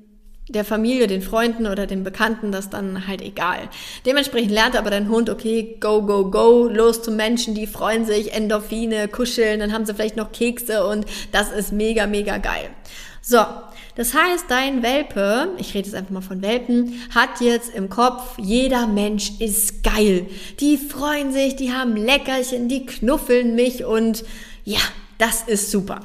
der 0.49 0.65
Familie, 0.65 1.07
den 1.07 1.21
Freunden 1.21 1.65
oder 1.65 1.87
den 1.87 2.03
Bekannten 2.03 2.51
das 2.51 2.69
dann 2.69 3.07
halt 3.07 3.21
egal. 3.21 3.69
Dementsprechend 4.05 4.51
lernt 4.51 4.75
aber 4.75 4.89
dein 4.89 5.07
Hund, 5.07 5.29
okay, 5.29 5.77
go, 5.79 6.01
go, 6.01 6.29
go, 6.29 6.67
los 6.67 7.01
zu 7.01 7.11
Menschen, 7.11 7.55
die 7.55 7.67
freuen 7.67 8.05
sich, 8.05 8.33
Endorphine, 8.33 9.07
kuscheln, 9.07 9.61
dann 9.61 9.71
haben 9.71 9.85
sie 9.85 9.93
vielleicht 9.93 10.17
noch 10.17 10.33
Kekse 10.33 10.85
und 10.85 11.05
das 11.31 11.51
ist 11.53 11.71
mega, 11.71 12.05
mega 12.05 12.37
geil. 12.37 12.69
So, 13.21 13.37
das 13.95 14.13
heißt, 14.13 14.45
dein 14.49 14.83
Welpe, 14.83 15.49
ich 15.57 15.73
rede 15.73 15.87
jetzt 15.87 15.95
einfach 15.95 16.11
mal 16.11 16.21
von 16.21 16.41
Welpen, 16.41 17.01
hat 17.13 17.41
jetzt 17.41 17.73
im 17.75 17.89
Kopf, 17.89 18.37
jeder 18.37 18.87
Mensch 18.87 19.39
ist 19.39 19.83
geil. 19.83 20.27
Die 20.59 20.77
freuen 20.77 21.31
sich, 21.31 21.55
die 21.55 21.73
haben 21.73 21.95
Leckerchen, 21.95 22.67
die 22.67 22.85
knuffeln 22.85 23.55
mich 23.55 23.85
und 23.85 24.23
ja, 24.63 24.79
das 25.17 25.43
ist 25.43 25.71
super. 25.71 26.01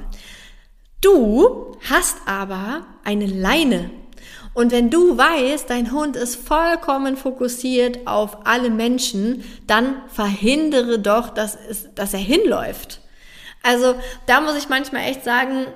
Du 1.00 1.76
hast 1.88 2.16
aber 2.26 2.86
eine 3.04 3.26
Leine 3.26 3.90
und 4.56 4.72
wenn 4.72 4.88
du 4.88 5.18
weißt, 5.18 5.68
dein 5.68 5.92
Hund 5.92 6.16
ist 6.16 6.36
vollkommen 6.36 7.18
fokussiert 7.18 8.06
auf 8.06 8.46
alle 8.46 8.70
Menschen, 8.70 9.44
dann 9.66 9.96
verhindere 10.08 10.98
doch, 10.98 11.28
dass, 11.28 11.58
es, 11.68 11.94
dass 11.94 12.14
er 12.14 12.20
hinläuft. 12.20 13.02
Also 13.62 13.96
da 14.24 14.40
muss 14.40 14.56
ich 14.56 14.70
manchmal 14.70 15.10
echt 15.10 15.24
sagen, 15.24 15.66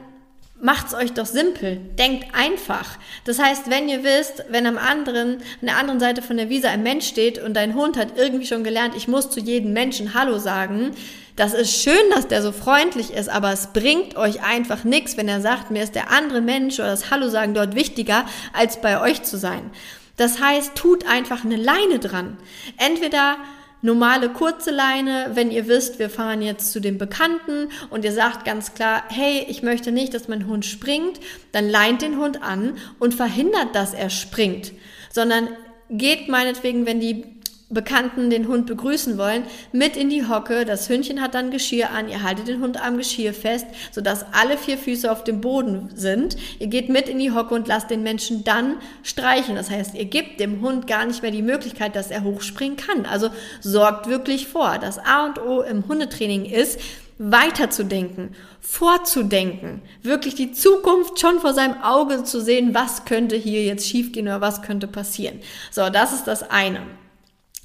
macht's 0.60 0.94
euch 0.94 1.12
doch 1.12 1.26
simpel. 1.26 1.76
Denkt 1.98 2.26
einfach. 2.34 2.98
Das 3.24 3.38
heißt, 3.38 3.70
wenn 3.70 3.88
ihr 3.88 4.04
wisst, 4.04 4.44
wenn 4.48 4.66
am 4.66 4.78
anderen, 4.78 5.36
an 5.60 5.66
der 5.66 5.76
anderen 5.76 6.00
Seite 6.00 6.22
von 6.22 6.36
der 6.36 6.48
Wiese 6.48 6.68
ein 6.68 6.82
Mensch 6.82 7.06
steht 7.06 7.38
und 7.42 7.54
dein 7.54 7.74
Hund 7.74 7.96
hat 7.96 8.16
irgendwie 8.16 8.46
schon 8.46 8.64
gelernt, 8.64 8.94
ich 8.96 9.08
muss 9.08 9.30
zu 9.30 9.40
jedem 9.40 9.72
Menschen 9.72 10.14
Hallo 10.14 10.38
sagen, 10.38 10.92
das 11.36 11.54
ist 11.54 11.82
schön, 11.82 12.10
dass 12.14 12.28
der 12.28 12.42
so 12.42 12.52
freundlich 12.52 13.12
ist, 13.12 13.30
aber 13.30 13.52
es 13.52 13.68
bringt 13.68 14.16
euch 14.16 14.42
einfach 14.42 14.84
nichts, 14.84 15.16
wenn 15.16 15.28
er 15.28 15.40
sagt, 15.40 15.70
mir 15.70 15.82
ist 15.82 15.94
der 15.94 16.10
andere 16.10 16.40
Mensch 16.40 16.78
oder 16.78 16.90
das 16.90 17.10
Hallo 17.10 17.28
sagen 17.28 17.54
dort 17.54 17.74
wichtiger, 17.74 18.26
als 18.52 18.80
bei 18.80 19.00
euch 19.00 19.22
zu 19.22 19.38
sein. 19.38 19.70
Das 20.16 20.38
heißt, 20.38 20.74
tut 20.74 21.06
einfach 21.06 21.44
eine 21.44 21.56
Leine 21.56 21.98
dran. 21.98 22.36
Entweder 22.76 23.36
normale 23.82 24.28
kurze 24.28 24.70
Leine, 24.70 25.30
wenn 25.34 25.50
ihr 25.50 25.68
wisst, 25.68 25.98
wir 25.98 26.10
fahren 26.10 26.42
jetzt 26.42 26.72
zu 26.72 26.80
dem 26.80 26.98
Bekannten 26.98 27.70
und 27.90 28.04
ihr 28.04 28.12
sagt 28.12 28.44
ganz 28.44 28.74
klar, 28.74 29.04
hey, 29.08 29.46
ich 29.48 29.62
möchte 29.62 29.92
nicht, 29.92 30.14
dass 30.14 30.28
mein 30.28 30.46
Hund 30.46 30.64
springt, 30.64 31.20
dann 31.52 31.68
leint 31.68 32.02
den 32.02 32.18
Hund 32.18 32.42
an 32.42 32.76
und 32.98 33.14
verhindert, 33.14 33.74
dass 33.74 33.94
er 33.94 34.10
springt, 34.10 34.72
sondern 35.10 35.48
geht 35.88 36.28
meinetwegen, 36.28 36.86
wenn 36.86 37.00
die 37.00 37.39
Bekannten 37.70 38.30
den 38.30 38.48
Hund 38.48 38.66
begrüßen 38.66 39.16
wollen, 39.16 39.44
mit 39.72 39.96
in 39.96 40.10
die 40.10 40.26
Hocke. 40.26 40.64
Das 40.64 40.88
Hündchen 40.88 41.20
hat 41.22 41.34
dann 41.34 41.50
Geschirr 41.50 41.90
an. 41.90 42.08
Ihr 42.08 42.22
haltet 42.22 42.48
den 42.48 42.60
Hund 42.60 42.84
am 42.84 42.96
Geschirr 42.98 43.32
fest, 43.32 43.66
sodass 43.92 44.26
alle 44.32 44.58
vier 44.58 44.76
Füße 44.76 45.10
auf 45.10 45.24
dem 45.24 45.40
Boden 45.40 45.88
sind. 45.94 46.36
Ihr 46.58 46.66
geht 46.66 46.88
mit 46.88 47.08
in 47.08 47.18
die 47.18 47.30
Hocke 47.32 47.54
und 47.54 47.68
lasst 47.68 47.90
den 47.90 48.02
Menschen 48.02 48.44
dann 48.44 48.76
streichen. 49.02 49.54
Das 49.54 49.70
heißt, 49.70 49.94
ihr 49.94 50.04
gebt 50.04 50.40
dem 50.40 50.60
Hund 50.60 50.86
gar 50.86 51.06
nicht 51.06 51.22
mehr 51.22 51.30
die 51.30 51.42
Möglichkeit, 51.42 51.96
dass 51.96 52.10
er 52.10 52.24
hochspringen 52.24 52.76
kann. 52.76 53.06
Also 53.06 53.30
sorgt 53.60 54.08
wirklich 54.08 54.48
vor. 54.48 54.78
Das 54.80 54.98
A 54.98 55.26
und 55.26 55.40
O 55.40 55.62
im 55.62 55.86
Hundetraining 55.86 56.44
ist, 56.44 56.80
weiterzudenken, 57.22 58.34
vorzudenken, 58.62 59.82
wirklich 60.02 60.34
die 60.34 60.52
Zukunft 60.52 61.20
schon 61.20 61.38
vor 61.38 61.52
seinem 61.52 61.82
Auge 61.82 62.24
zu 62.24 62.40
sehen, 62.40 62.74
was 62.74 63.04
könnte 63.04 63.36
hier 63.36 63.62
jetzt 63.62 63.86
schiefgehen 63.86 64.26
oder 64.26 64.40
was 64.40 64.62
könnte 64.62 64.86
passieren. 64.86 65.40
So, 65.70 65.90
das 65.90 66.14
ist 66.14 66.26
das 66.26 66.50
eine. 66.50 66.80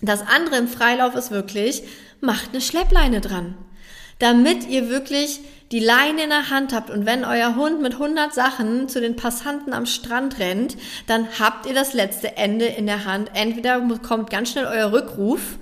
Das 0.01 0.21
andere 0.21 0.57
im 0.57 0.67
Freilauf 0.67 1.15
ist 1.15 1.31
wirklich, 1.31 1.83
macht 2.21 2.49
eine 2.51 2.61
Schleppleine 2.61 3.21
dran. 3.21 3.55
Damit 4.19 4.67
ihr 4.67 4.89
wirklich 4.89 5.41
die 5.71 5.79
Leine 5.79 6.23
in 6.23 6.29
der 6.29 6.49
Hand 6.49 6.73
habt 6.73 6.89
und 6.89 7.05
wenn 7.05 7.25
euer 7.25 7.55
Hund 7.55 7.81
mit 7.81 7.93
100 7.93 8.33
Sachen 8.33 8.87
zu 8.87 9.01
den 9.01 9.15
Passanten 9.15 9.73
am 9.73 9.85
Strand 9.85 10.39
rennt, 10.39 10.77
dann 11.07 11.27
habt 11.39 11.65
ihr 11.65 11.73
das 11.73 11.93
letzte 11.93 12.37
Ende 12.37 12.65
in 12.65 12.85
der 12.85 13.05
Hand. 13.05 13.31
Entweder 13.33 13.81
kommt 13.99 14.29
ganz 14.29 14.51
schnell 14.51 14.65
euer 14.65 14.91
Rückruf 14.91 15.57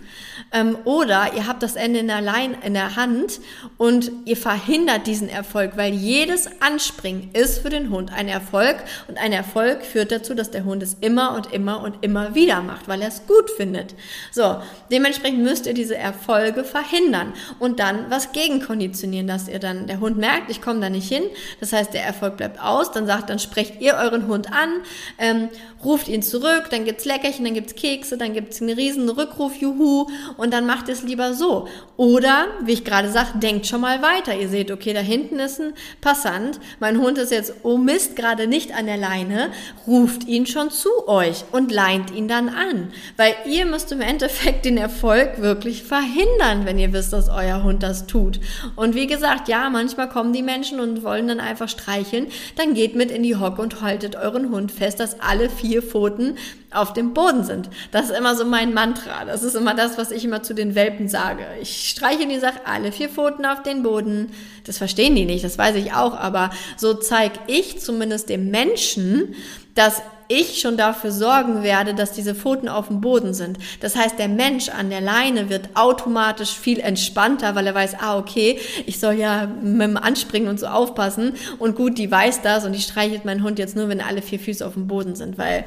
ähm, 0.53 0.77
oder 0.85 1.33
ihr 1.35 1.47
habt 1.47 1.63
das 1.63 1.75
Ende 1.75 1.99
in 1.99 2.07
der, 2.07 2.21
Leine, 2.21 2.55
in 2.63 2.73
der 2.73 2.95
Hand 2.95 3.41
und 3.77 4.11
ihr 4.25 4.37
verhindert 4.37 5.07
diesen 5.07 5.27
Erfolg, 5.27 5.71
weil 5.75 5.93
jedes 5.93 6.47
Anspringen 6.61 7.31
ist 7.33 7.59
für 7.59 7.69
den 7.69 7.89
Hund 7.89 8.13
ein 8.13 8.27
Erfolg 8.27 8.77
und 9.07 9.17
ein 9.17 9.33
Erfolg 9.33 9.83
führt 9.83 10.11
dazu, 10.11 10.35
dass 10.35 10.51
der 10.51 10.63
Hund 10.63 10.83
es 10.83 10.95
immer 11.01 11.35
und 11.35 11.51
immer 11.51 11.81
und 11.81 11.97
immer 12.01 12.35
wieder 12.35 12.61
macht, 12.61 12.87
weil 12.87 13.01
er 13.01 13.07
es 13.07 13.25
gut 13.25 13.49
findet. 13.49 13.95
So, 14.31 14.61
dementsprechend 14.91 15.43
müsst 15.43 15.65
ihr 15.65 15.73
diese 15.73 15.97
Erfolge 15.97 16.63
verhindern 16.63 17.33
und 17.59 17.79
dann 17.79 18.09
was 18.09 18.31
gegenkonditionieren, 18.31 19.27
dass 19.27 19.47
ihr 19.47 19.59
dann, 19.59 19.87
der 19.87 19.99
Hund 19.99 20.17
merkt, 20.17 20.51
ich 20.51 20.61
komme 20.61 20.79
da 20.79 20.89
nicht 20.89 21.09
hin, 21.09 21.23
das 21.59 21.73
heißt, 21.73 21.93
der 21.93 22.03
Erfolg 22.05 22.37
bleibt 22.37 22.61
aus, 22.61 22.91
dann 22.91 23.07
sagt, 23.07 23.29
dann 23.29 23.39
sprecht 23.39 23.81
ihr 23.81 23.95
euren 23.95 24.27
Hund 24.27 24.53
an, 24.53 24.69
ähm, 25.17 25.49
ruft 25.83 26.07
ihn 26.07 26.21
zurück, 26.21 26.67
dann 26.69 26.85
gibt's 26.85 27.05
Leckerchen, 27.05 27.43
dann 27.43 27.53
gibt's 27.55 27.75
Kekse, 27.75 28.17
dann 28.17 28.33
gibt's 28.33 28.61
einen 28.61 28.75
riesen 28.75 29.09
Rückruf, 29.09 29.55
juhu, 29.55 30.07
dann 30.51 30.65
macht 30.65 30.89
es 30.89 31.03
lieber 31.03 31.33
so. 31.33 31.67
Oder, 31.95 32.47
wie 32.63 32.73
ich 32.73 32.83
gerade 32.83 33.09
sage, 33.09 33.37
denkt 33.39 33.67
schon 33.67 33.81
mal 33.81 34.01
weiter. 34.01 34.35
Ihr 34.35 34.49
seht, 34.49 34.71
okay, 34.71 34.93
da 34.93 34.99
hinten 34.99 35.39
ist 35.39 35.61
ein 35.61 35.73
Passant, 36.01 36.59
mein 36.79 36.99
Hund 36.99 37.17
ist 37.17 37.31
jetzt, 37.31 37.53
oh 37.63 37.77
Mist, 37.77 38.15
gerade 38.15 38.47
nicht 38.47 38.75
an 38.75 38.87
der 38.87 38.97
Leine, 38.97 39.51
ruft 39.85 40.27
ihn 40.27 40.45
schon 40.45 40.71
zu 40.71 40.89
euch 41.07 41.45
und 41.51 41.71
leint 41.71 42.11
ihn 42.11 42.27
dann 42.27 42.49
an. 42.49 42.91
Weil 43.17 43.35
ihr 43.47 43.65
müsst 43.65 43.91
im 43.91 44.01
Endeffekt 44.01 44.65
den 44.65 44.77
Erfolg 44.77 45.41
wirklich 45.41 45.83
verhindern, 45.83 46.65
wenn 46.65 46.79
ihr 46.79 46.93
wisst, 46.93 47.13
dass 47.13 47.29
euer 47.29 47.63
Hund 47.63 47.83
das 47.83 48.07
tut. 48.07 48.39
Und 48.75 48.95
wie 48.95 49.07
gesagt, 49.07 49.47
ja, 49.47 49.69
manchmal 49.69 50.09
kommen 50.09 50.33
die 50.33 50.43
Menschen 50.43 50.79
und 50.79 51.03
wollen 51.03 51.27
dann 51.27 51.39
einfach 51.39 51.69
streicheln, 51.69 52.27
dann 52.55 52.73
geht 52.73 52.95
mit 52.95 53.11
in 53.11 53.23
die 53.23 53.35
Hocke 53.35 53.61
und 53.61 53.81
haltet 53.81 54.15
euren 54.15 54.49
Hund 54.49 54.71
fest, 54.71 54.99
dass 54.99 55.19
alle 55.19 55.49
vier 55.49 55.81
Pfoten 55.81 56.37
auf 56.73 56.93
dem 56.93 57.13
Boden 57.13 57.43
sind. 57.43 57.69
Das 57.91 58.09
ist 58.09 58.17
immer 58.17 58.35
so 58.35 58.45
mein 58.45 58.73
Mantra. 58.73 59.25
Das 59.25 59.43
ist 59.43 59.55
immer 59.55 59.73
das, 59.73 59.97
was 59.97 60.11
ich 60.11 60.25
immer 60.25 60.43
zu 60.43 60.53
den 60.53 60.75
Welpen 60.75 61.07
sage. 61.07 61.45
Ich 61.61 61.89
streiche 61.89 62.27
die 62.27 62.39
Sache, 62.39 62.61
alle 62.65 62.91
vier 62.91 63.09
Pfoten 63.09 63.45
auf 63.45 63.63
den 63.63 63.83
Boden. 63.83 64.31
Das 64.65 64.77
verstehen 64.77 65.15
die 65.15 65.25
nicht, 65.25 65.43
das 65.43 65.57
weiß 65.57 65.75
ich 65.75 65.93
auch, 65.93 66.15
aber 66.15 66.49
so 66.77 66.93
zeige 66.93 67.39
ich 67.47 67.79
zumindest 67.79 68.29
dem 68.29 68.49
Menschen, 68.49 69.35
dass 69.75 70.01
ich 70.27 70.61
schon 70.61 70.77
dafür 70.77 71.11
sorgen 71.11 71.63
werde, 71.63 71.93
dass 71.93 72.11
diese 72.11 72.35
Pfoten 72.35 72.69
auf 72.69 72.87
dem 72.87 73.01
Boden 73.01 73.33
sind. 73.33 73.57
Das 73.81 73.95
heißt, 73.95 74.17
der 74.17 74.27
Mensch 74.27 74.69
an 74.69 74.89
der 74.89 75.01
Leine 75.01 75.49
wird 75.49 75.69
automatisch 75.75 76.51
viel 76.51 76.79
entspannter, 76.79 77.55
weil 77.55 77.67
er 77.67 77.75
weiß, 77.75 77.95
ah, 77.99 78.17
okay, 78.17 78.59
ich 78.85 78.99
soll 78.99 79.15
ja 79.15 79.47
mit 79.61 79.81
dem 79.81 79.97
Anspringen 79.97 80.49
und 80.49 80.59
so 80.59 80.67
aufpassen. 80.67 81.33
Und 81.59 81.75
gut, 81.75 81.97
die 81.97 82.09
weiß 82.09 82.41
das 82.41 82.65
und 82.65 82.73
die 82.73 82.81
streichelt 82.81 83.25
meinen 83.25 83.43
Hund 83.43 83.59
jetzt 83.59 83.75
nur, 83.75 83.89
wenn 83.89 84.01
alle 84.01 84.21
vier 84.21 84.39
Füße 84.39 84.65
auf 84.65 84.73
dem 84.73 84.87
Boden 84.87 85.15
sind, 85.15 85.37
weil 85.37 85.65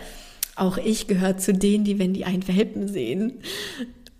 auch 0.56 0.78
ich 0.78 1.06
gehöre 1.06 1.36
zu 1.36 1.52
denen, 1.52 1.84
die, 1.84 1.98
wenn 1.98 2.14
die 2.14 2.24
einen 2.24 2.46
Welpen 2.48 2.88
sehen, 2.88 3.34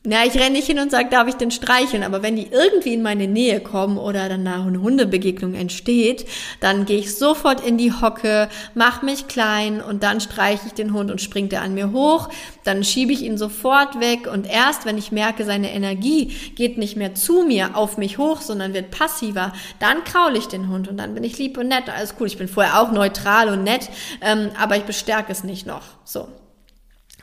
na, 0.08 0.24
ich 0.24 0.34
renne 0.34 0.52
nicht 0.52 0.68
hin 0.68 0.78
und 0.78 0.92
sage, 0.92 1.08
darf 1.10 1.26
ich 1.26 1.34
den 1.34 1.50
streicheln? 1.50 2.04
Aber 2.04 2.22
wenn 2.22 2.36
die 2.36 2.46
irgendwie 2.52 2.94
in 2.94 3.02
meine 3.02 3.26
Nähe 3.26 3.60
kommen 3.60 3.98
oder 3.98 4.28
dann 4.28 4.46
eine 4.46 4.80
Hundebegegnung 4.80 5.54
entsteht, 5.54 6.26
dann 6.60 6.84
gehe 6.84 6.98
ich 6.98 7.16
sofort 7.16 7.66
in 7.66 7.76
die 7.76 7.92
Hocke, 7.92 8.48
mach 8.74 9.02
mich 9.02 9.26
klein 9.26 9.80
und 9.80 10.04
dann 10.04 10.20
streiche 10.20 10.68
ich 10.68 10.74
den 10.74 10.92
Hund 10.92 11.10
und 11.10 11.20
springt 11.20 11.52
er 11.52 11.62
an 11.62 11.74
mir 11.74 11.90
hoch. 11.90 12.28
Dann 12.62 12.84
schiebe 12.84 13.12
ich 13.12 13.22
ihn 13.22 13.36
sofort 13.36 13.98
weg 13.98 14.28
und 14.32 14.48
erst, 14.48 14.86
wenn 14.86 14.96
ich 14.96 15.10
merke, 15.10 15.44
seine 15.44 15.72
Energie 15.72 16.26
geht 16.54 16.78
nicht 16.78 16.96
mehr 16.96 17.16
zu 17.16 17.42
mir, 17.42 17.76
auf 17.76 17.98
mich 17.98 18.16
hoch, 18.16 18.42
sondern 18.42 18.74
wird 18.74 18.92
passiver, 18.92 19.52
dann 19.80 20.04
kraule 20.04 20.38
ich 20.38 20.46
den 20.46 20.68
Hund 20.68 20.86
und 20.86 20.98
dann 20.98 21.14
bin 21.14 21.24
ich 21.24 21.36
lieb 21.38 21.58
und 21.58 21.66
nett. 21.66 21.88
Alles 21.88 22.14
cool. 22.20 22.28
Ich 22.28 22.38
bin 22.38 22.46
vorher 22.46 22.80
auch 22.80 22.92
neutral 22.92 23.48
und 23.48 23.64
nett, 23.64 23.90
ähm, 24.20 24.50
aber 24.56 24.76
ich 24.76 24.84
bestärke 24.84 25.32
es 25.32 25.42
nicht 25.42 25.66
noch. 25.66 25.82
So. 26.04 26.28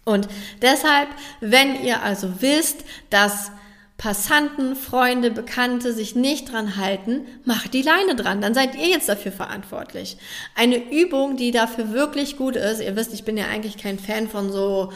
Und 0.06 0.28
deshalb, 0.62 1.10
wenn 1.40 1.84
ihr 1.84 2.02
also 2.04 2.42
wisst, 2.42 2.84
dass 3.10 3.52
Passanten, 3.98 4.76
Freunde, 4.76 5.32
Bekannte 5.32 5.94
sich 5.94 6.16
nicht 6.16 6.52
dran 6.52 6.76
halten, 6.76 7.26
macht 7.46 7.74
die 7.74 7.84
Leine 7.84 8.16
dran. 8.16 8.42
Dann 8.42 8.54
seid 8.54 8.76
ihr 8.76 8.88
jetzt 8.88 9.08
dafür 9.08 9.32
verantwortlich. 9.32 10.18
Eine 10.56 10.92
Übung, 10.92 11.38
die 11.38 11.52
dafür 11.52 11.94
wirklich 11.94 12.36
gut 12.36 12.56
ist, 12.56 12.82
ihr 12.82 12.96
wisst, 12.96 13.14
ich 13.14 13.24
bin 13.24 13.38
ja 13.38 13.46
eigentlich 13.48 13.78
kein 13.78 14.00
Fan 14.00 14.28
von 14.28 14.52
so 14.52 14.92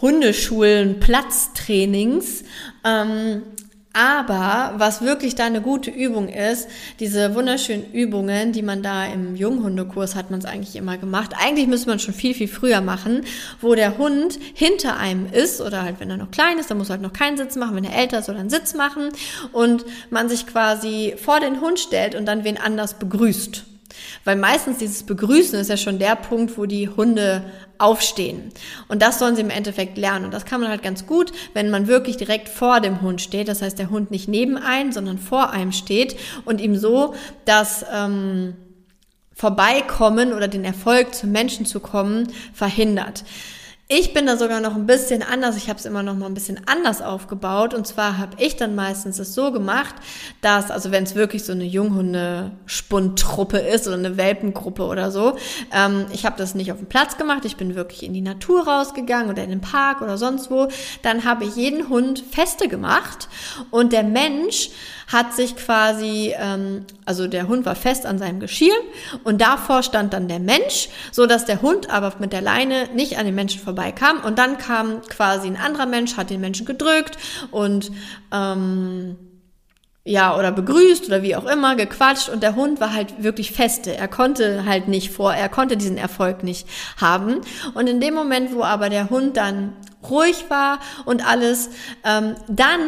Hundeschulen, 0.00 1.00
Platztrainings. 1.00 2.44
Ähm, 2.84 3.42
aber 3.92 4.74
was 4.76 5.02
wirklich 5.02 5.34
da 5.34 5.44
eine 5.44 5.60
gute 5.60 5.90
Übung 5.90 6.28
ist, 6.28 6.68
diese 7.00 7.34
wunderschönen 7.34 7.92
Übungen, 7.92 8.52
die 8.52 8.62
man 8.62 8.82
da 8.82 9.06
im 9.06 9.36
Junghundekurs 9.36 10.14
hat 10.14 10.30
man 10.30 10.40
es 10.40 10.46
eigentlich 10.46 10.76
immer 10.76 10.96
gemacht. 10.96 11.34
Eigentlich 11.38 11.66
müsste 11.66 11.88
man 11.90 11.98
schon 11.98 12.14
viel, 12.14 12.34
viel 12.34 12.48
früher 12.48 12.80
machen, 12.80 13.24
wo 13.60 13.74
der 13.74 13.98
Hund 13.98 14.38
hinter 14.54 14.96
einem 14.96 15.26
ist 15.30 15.60
oder 15.60 15.82
halt, 15.82 16.00
wenn 16.00 16.10
er 16.10 16.16
noch 16.16 16.30
klein 16.30 16.58
ist, 16.58 16.70
dann 16.70 16.78
muss 16.78 16.88
er 16.88 16.92
halt 16.92 17.02
noch 17.02 17.12
keinen 17.12 17.36
Sitz 17.36 17.56
machen. 17.56 17.76
Wenn 17.76 17.84
er 17.84 17.98
älter 17.98 18.20
ist, 18.20 18.26
soll 18.26 18.36
er 18.36 18.40
einen 18.40 18.50
Sitz 18.50 18.74
machen 18.74 19.10
und 19.52 19.84
man 20.10 20.28
sich 20.28 20.46
quasi 20.46 21.14
vor 21.22 21.40
den 21.40 21.60
Hund 21.60 21.78
stellt 21.78 22.14
und 22.14 22.26
dann 22.26 22.44
wen 22.44 22.56
anders 22.56 22.94
begrüßt. 22.94 23.71
Weil 24.24 24.36
meistens 24.36 24.78
dieses 24.78 25.02
Begrüßen 25.02 25.58
ist 25.58 25.68
ja 25.68 25.76
schon 25.76 25.98
der 25.98 26.16
Punkt, 26.16 26.56
wo 26.58 26.66
die 26.66 26.88
Hunde 26.88 27.44
aufstehen. 27.78 28.52
Und 28.88 29.02
das 29.02 29.18
sollen 29.18 29.34
sie 29.34 29.42
im 29.42 29.50
Endeffekt 29.50 29.98
lernen. 29.98 30.24
Und 30.24 30.34
das 30.34 30.44
kann 30.44 30.60
man 30.60 30.70
halt 30.70 30.82
ganz 30.82 31.06
gut, 31.06 31.32
wenn 31.54 31.70
man 31.70 31.86
wirklich 31.86 32.16
direkt 32.16 32.48
vor 32.48 32.80
dem 32.80 33.00
Hund 33.00 33.20
steht. 33.20 33.48
Das 33.48 33.62
heißt, 33.62 33.78
der 33.78 33.90
Hund 33.90 34.10
nicht 34.10 34.28
neben 34.28 34.56
einem, 34.56 34.92
sondern 34.92 35.18
vor 35.18 35.50
einem 35.50 35.72
steht 35.72 36.16
und 36.44 36.60
ihm 36.60 36.76
so 36.76 37.14
das, 37.44 37.84
ähm, 37.92 38.54
Vorbeikommen 39.34 40.34
oder 40.34 40.46
den 40.46 40.64
Erfolg 40.64 41.14
zum 41.14 41.32
Menschen 41.32 41.66
zu 41.66 41.80
kommen 41.80 42.32
verhindert. 42.52 43.24
Ich 43.94 44.14
bin 44.14 44.24
da 44.24 44.38
sogar 44.38 44.60
noch 44.60 44.74
ein 44.74 44.86
bisschen 44.86 45.22
anders. 45.22 45.54
Ich 45.58 45.68
habe 45.68 45.78
es 45.78 45.84
immer 45.84 46.02
noch 46.02 46.16
mal 46.16 46.24
ein 46.24 46.32
bisschen 46.32 46.58
anders 46.64 47.02
aufgebaut. 47.02 47.74
Und 47.74 47.86
zwar 47.86 48.16
habe 48.16 48.38
ich 48.38 48.56
dann 48.56 48.74
meistens 48.74 49.18
es 49.18 49.34
so 49.34 49.52
gemacht, 49.52 49.94
dass, 50.40 50.70
also 50.70 50.92
wenn 50.92 51.04
es 51.04 51.14
wirklich 51.14 51.44
so 51.44 51.52
eine 51.52 51.64
Junghunde-Spundtruppe 51.64 53.58
ist 53.58 53.86
oder 53.86 53.98
eine 53.98 54.16
Welpengruppe 54.16 54.84
oder 54.84 55.10
so, 55.10 55.36
ähm, 55.74 56.06
ich 56.10 56.24
habe 56.24 56.38
das 56.38 56.54
nicht 56.54 56.72
auf 56.72 56.78
dem 56.78 56.86
Platz 56.86 57.18
gemacht. 57.18 57.44
Ich 57.44 57.58
bin 57.58 57.74
wirklich 57.74 58.02
in 58.02 58.14
die 58.14 58.22
Natur 58.22 58.66
rausgegangen 58.66 59.30
oder 59.30 59.44
in 59.44 59.50
den 59.50 59.60
Park 59.60 60.00
oder 60.00 60.16
sonst 60.16 60.50
wo. 60.50 60.68
Dann 61.02 61.26
habe 61.26 61.44
ich 61.44 61.56
jeden 61.56 61.90
Hund 61.90 62.24
feste 62.30 62.68
gemacht 62.68 63.28
und 63.70 63.92
der 63.92 64.04
Mensch 64.04 64.70
hat 65.12 65.34
sich 65.34 65.56
quasi, 65.56 66.34
ähm, 66.38 66.86
also 67.04 67.26
der 67.26 67.46
Hund 67.46 67.66
war 67.66 67.74
fest 67.74 68.06
an 68.06 68.18
seinem 68.18 68.40
Geschirr 68.40 68.74
und 69.24 69.42
davor 69.42 69.82
stand 69.82 70.14
dann 70.14 70.26
der 70.26 70.40
Mensch, 70.40 70.88
so 71.10 71.26
dass 71.26 71.44
der 71.44 71.60
Hund 71.60 71.90
aber 71.90 72.14
mit 72.18 72.32
der 72.32 72.40
Leine 72.40 72.88
nicht 72.94 73.18
an 73.18 73.26
den 73.26 73.34
Menschen 73.34 73.60
vorbeikam 73.82 74.24
und 74.24 74.38
dann 74.38 74.58
kam 74.58 75.02
quasi 75.02 75.46
ein 75.46 75.56
anderer 75.56 75.86
Mensch, 75.86 76.16
hat 76.16 76.30
den 76.30 76.40
Menschen 76.40 76.66
gedrückt 76.66 77.18
und 77.50 77.90
ähm, 78.32 79.16
ja, 80.04 80.36
oder 80.36 80.50
begrüßt 80.50 81.06
oder 81.06 81.22
wie 81.22 81.36
auch 81.36 81.44
immer, 81.44 81.76
gequatscht 81.76 82.28
und 82.28 82.42
der 82.42 82.56
Hund 82.56 82.80
war 82.80 82.92
halt 82.92 83.22
wirklich 83.22 83.52
feste. 83.52 83.96
Er 83.96 84.08
konnte 84.08 84.64
halt 84.66 84.88
nicht 84.88 85.12
vor, 85.12 85.32
er 85.32 85.48
konnte 85.48 85.76
diesen 85.76 85.96
Erfolg 85.96 86.42
nicht 86.42 86.66
haben. 86.96 87.40
Und 87.74 87.88
in 87.88 88.00
dem 88.00 88.14
Moment, 88.14 88.52
wo 88.52 88.64
aber 88.64 88.88
der 88.88 89.10
Hund 89.10 89.36
dann 89.36 89.74
ruhig 90.10 90.44
war 90.48 90.80
und 91.04 91.26
alles, 91.26 91.70
ähm, 92.04 92.34
dann 92.48 92.80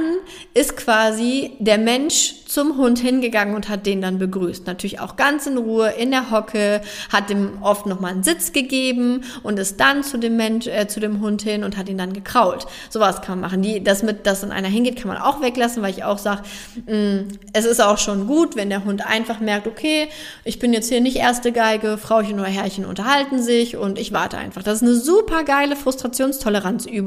ist 0.54 0.76
quasi 0.76 1.52
der 1.58 1.78
Mensch 1.78 2.34
zum 2.46 2.76
Hund 2.76 3.00
hingegangen 3.00 3.56
und 3.56 3.68
hat 3.68 3.84
den 3.84 4.00
dann 4.00 4.18
begrüßt. 4.18 4.66
Natürlich 4.66 5.00
auch 5.00 5.16
ganz 5.16 5.46
in 5.46 5.58
Ruhe 5.58 5.90
in 5.90 6.12
der 6.12 6.30
Hocke, 6.30 6.82
hat 7.12 7.28
dem 7.28 7.62
oft 7.62 7.86
nochmal 7.86 8.12
einen 8.12 8.22
Sitz 8.22 8.52
gegeben 8.52 9.22
und 9.42 9.58
ist 9.58 9.80
dann 9.80 10.04
zu 10.04 10.18
dem 10.18 10.36
Mensch, 10.36 10.68
äh, 10.68 10.86
zu 10.86 11.00
dem 11.00 11.20
Hund 11.20 11.42
hin 11.42 11.64
und 11.64 11.76
hat 11.76 11.88
ihn 11.88 11.98
dann 11.98 12.12
gekrault. 12.12 12.66
Sowas 12.90 13.22
kann 13.22 13.40
man 13.40 13.50
machen. 13.50 13.62
Die, 13.62 13.82
das 13.82 14.04
mit, 14.04 14.26
dass 14.26 14.42
dann 14.42 14.52
einer 14.52 14.68
hingeht, 14.68 14.96
kann 14.96 15.08
man 15.08 15.16
auch 15.16 15.42
weglassen, 15.42 15.82
weil 15.82 15.90
ich 15.90 16.04
auch 16.04 16.18
sage, 16.18 16.42
mm, 16.86 17.28
es 17.52 17.64
ist 17.64 17.82
auch 17.82 17.98
schon 17.98 18.28
gut, 18.28 18.54
wenn 18.54 18.68
der 18.68 18.84
Hund 18.84 19.04
einfach 19.04 19.40
merkt, 19.40 19.66
okay, 19.66 20.08
ich 20.44 20.60
bin 20.60 20.72
jetzt 20.72 20.88
hier 20.88 21.00
nicht 21.00 21.16
erste 21.16 21.50
Geige, 21.50 21.98
Frauchen 21.98 22.34
oder 22.34 22.48
Herrchen 22.48 22.84
unterhalten 22.84 23.42
sich 23.42 23.76
und 23.76 23.98
ich 23.98 24.12
warte 24.12 24.38
einfach. 24.38 24.62
Das 24.62 24.76
ist 24.76 24.82
eine 24.82 24.94
super 24.94 25.42
geile 25.42 25.74
Frustrationstoleranzübung, 25.74 27.03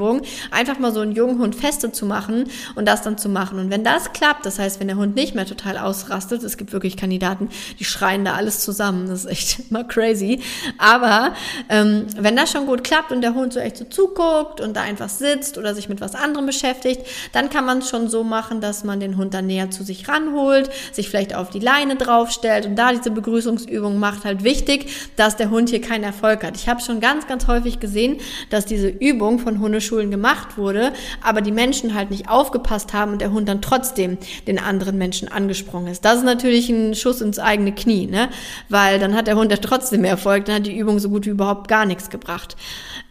einfach 0.52 0.80
mal 0.80 0.94
so 0.94 1.02
einen 1.02 1.14
jungen 1.14 1.40
Hund 1.40 1.56
feste 1.56 1.92
zu 1.92 2.06
machen 2.06 2.46
und 2.76 2.88
das 2.88 3.02
dann 3.02 3.18
zu 3.18 3.30
machen. 3.30 3.60
Und 3.60 3.70
wenn 3.70 3.84
das 3.84 4.14
klappt, 4.14 4.46
das 4.46 4.60
heißt, 4.60 4.80
wenn 4.80 4.88
der 4.88 4.98
Hund 4.98 5.16
nicht 5.16 5.36
mehr 5.36 5.46
total 5.46 5.78
ausrastet. 5.78 6.44
Es 6.44 6.58
gibt 6.58 6.74
wirklich 6.74 6.98
Kandidaten, 6.98 7.50
die 7.80 7.86
schreien 7.86 8.26
da 8.26 8.34
alles 8.34 8.60
zusammen. 8.60 9.08
Das 9.08 9.26
ist 9.26 9.32
echt 9.32 9.60
immer 9.70 9.84
crazy. 9.84 10.42
Aber 10.78 11.34
ähm, 11.70 12.08
wenn 12.18 12.36
das 12.36 12.52
schon 12.52 12.66
gut 12.66 12.84
klappt 12.84 13.12
und 13.12 13.22
der 13.22 13.34
Hund 13.34 13.54
so 13.54 13.60
echt 13.60 13.78
so 13.78 13.86
zuguckt 13.86 14.62
und 14.62 14.76
da 14.76 14.82
einfach 14.82 15.10
sitzt 15.10 15.58
oder 15.58 15.74
sich 15.74 15.90
mit 15.90 16.02
was 16.02 16.16
anderem 16.16 16.46
beschäftigt, 16.46 17.02
dann 17.32 17.50
kann 17.50 17.66
man 17.66 17.80
es 17.80 17.90
schon 17.90 18.10
so 18.10 18.24
machen, 18.24 18.62
dass 18.62 18.84
man 18.84 19.00
den 19.00 19.18
Hund 19.18 19.34
dann 19.34 19.48
näher 19.48 19.72
zu 19.72 19.84
sich 19.84 20.08
ranholt, 20.08 20.70
sich 20.92 21.10
vielleicht 21.10 21.36
auf 21.36 21.50
die 21.50 21.60
Leine 21.60 21.96
draufstellt 21.96 22.66
und 22.66 22.76
da 22.76 22.92
diese 22.92 23.12
Begrüßungsübung 23.12 24.00
macht. 24.00 24.26
Halt 24.26 24.44
wichtig, 24.44 25.12
dass 25.16 25.36
der 25.36 25.50
Hund 25.50 25.70
hier 25.70 25.82
keinen 25.82 26.04
Erfolg 26.04 26.44
hat. 26.44 26.56
Ich 26.56 26.68
habe 26.68 26.82
schon 26.82 27.00
ganz, 27.00 27.28
ganz 27.28 27.48
häufig 27.48 27.80
gesehen, 27.80 28.18
dass 28.50 28.66
diese 28.66 28.88
Übung 28.88 29.40
von 29.40 29.60
Hundeschulen 29.88 30.12
gemacht 30.12 30.58
wurde, 30.58 30.92
aber 31.22 31.42
die 31.42 31.52
Menschen 31.52 31.94
halt 31.94 32.12
nicht 32.12 32.30
aufgepasst 32.30 32.94
haben 32.94 33.14
und 33.14 33.22
der 33.22 33.32
Hund 33.32 33.48
dann 33.48 33.62
trotzdem 33.62 34.18
den 34.48 34.60
anderen 34.60 34.98
Menschen 34.98 35.28
angesprungen 35.28 35.92
ist. 35.92 36.04
Das 36.06 36.18
ist 36.18 36.26
natürlich 36.26 36.70
ein 36.70 36.96
Schuss 36.96 37.22
ins 37.22 37.40
eigene 37.40 37.74
Knie, 37.74 38.08
ne? 38.08 38.30
Weil 38.70 39.00
dann 39.00 39.16
hat 39.16 39.28
der 39.28 39.36
Hund 39.36 39.52
ja 39.52 39.58
trotzdem 39.58 40.04
Erfolg, 40.04 40.46
dann 40.46 40.56
hat 40.56 40.66
die 40.66 40.78
Übung 40.78 41.00
so 41.00 41.10
gut 41.10 41.26
wie 41.26 41.30
überhaupt 41.30 41.68
gar 41.68 41.86
nichts 41.86 42.10
gebracht. 42.10 42.56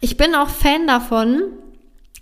Ich 0.01 0.17
bin 0.17 0.35
auch 0.35 0.49
Fan 0.49 0.87
davon, 0.87 1.41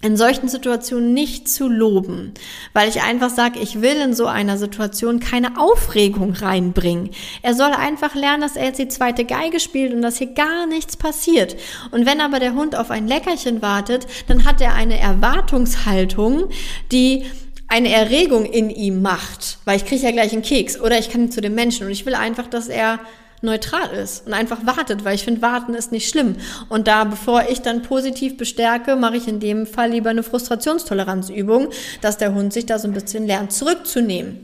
in 0.05 0.17
solchen 0.17 0.47
Situationen 0.47 1.13
nicht 1.13 1.49
zu 1.49 1.67
loben, 1.67 2.33
weil 2.73 2.87
ich 2.87 3.01
einfach 3.01 3.31
sage, 3.31 3.59
ich 3.59 3.81
will 3.81 3.95
in 3.95 4.13
so 4.13 4.27
einer 4.27 4.57
Situation 4.57 5.19
keine 5.19 5.59
Aufregung 5.59 6.33
reinbringen. 6.33 7.09
Er 7.41 7.55
soll 7.55 7.71
einfach 7.71 8.13
lernen, 8.13 8.41
dass 8.41 8.55
er 8.55 8.65
jetzt 8.65 8.77
die 8.77 8.87
zweite 8.87 9.25
Geige 9.25 9.59
spielt 9.59 9.93
und 9.93 10.03
dass 10.03 10.19
hier 10.19 10.33
gar 10.33 10.67
nichts 10.67 10.95
passiert. 10.95 11.55
Und 11.89 12.05
wenn 12.05 12.21
aber 12.21 12.39
der 12.39 12.53
Hund 12.53 12.75
auf 12.75 12.91
ein 12.91 13.07
Leckerchen 13.07 13.63
wartet, 13.63 14.05
dann 14.27 14.45
hat 14.45 14.61
er 14.61 14.75
eine 14.75 14.99
Erwartungshaltung, 14.99 16.49
die 16.91 17.25
eine 17.67 17.89
Erregung 17.89 18.45
in 18.45 18.69
ihm 18.69 19.01
macht, 19.01 19.57
weil 19.65 19.77
ich 19.77 19.85
kriege 19.85 20.03
ja 20.03 20.11
gleich 20.11 20.33
einen 20.33 20.43
Keks 20.43 20.79
oder 20.79 20.99
ich 20.99 21.09
kann 21.09 21.31
zu 21.31 21.41
dem 21.41 21.55
Menschen 21.55 21.87
und 21.87 21.91
ich 21.91 22.05
will 22.05 22.13
einfach, 22.13 22.45
dass 22.45 22.67
er 22.67 22.99
neutral 23.45 23.91
ist 23.91 24.27
und 24.27 24.33
einfach 24.33 24.65
wartet, 24.65 25.05
weil 25.05 25.15
ich 25.15 25.23
finde, 25.23 25.41
warten 25.41 25.73
ist 25.73 25.91
nicht 25.91 26.09
schlimm. 26.09 26.35
Und 26.69 26.87
da, 26.87 27.03
bevor 27.05 27.43
ich 27.49 27.61
dann 27.61 27.81
positiv 27.81 28.37
bestärke, 28.37 28.95
mache 28.95 29.17
ich 29.17 29.27
in 29.27 29.39
dem 29.39 29.65
Fall 29.65 29.91
lieber 29.91 30.09
eine 30.09 30.23
Frustrationstoleranzübung, 30.23 31.69
dass 32.01 32.17
der 32.17 32.33
Hund 32.33 32.51
sich 32.51 32.65
da 32.65 32.79
so 32.79 32.87
ein 32.87 32.93
bisschen 32.93 33.25
lernt 33.27 33.51
zurückzunehmen. 33.53 34.41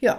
Ja. 0.00 0.18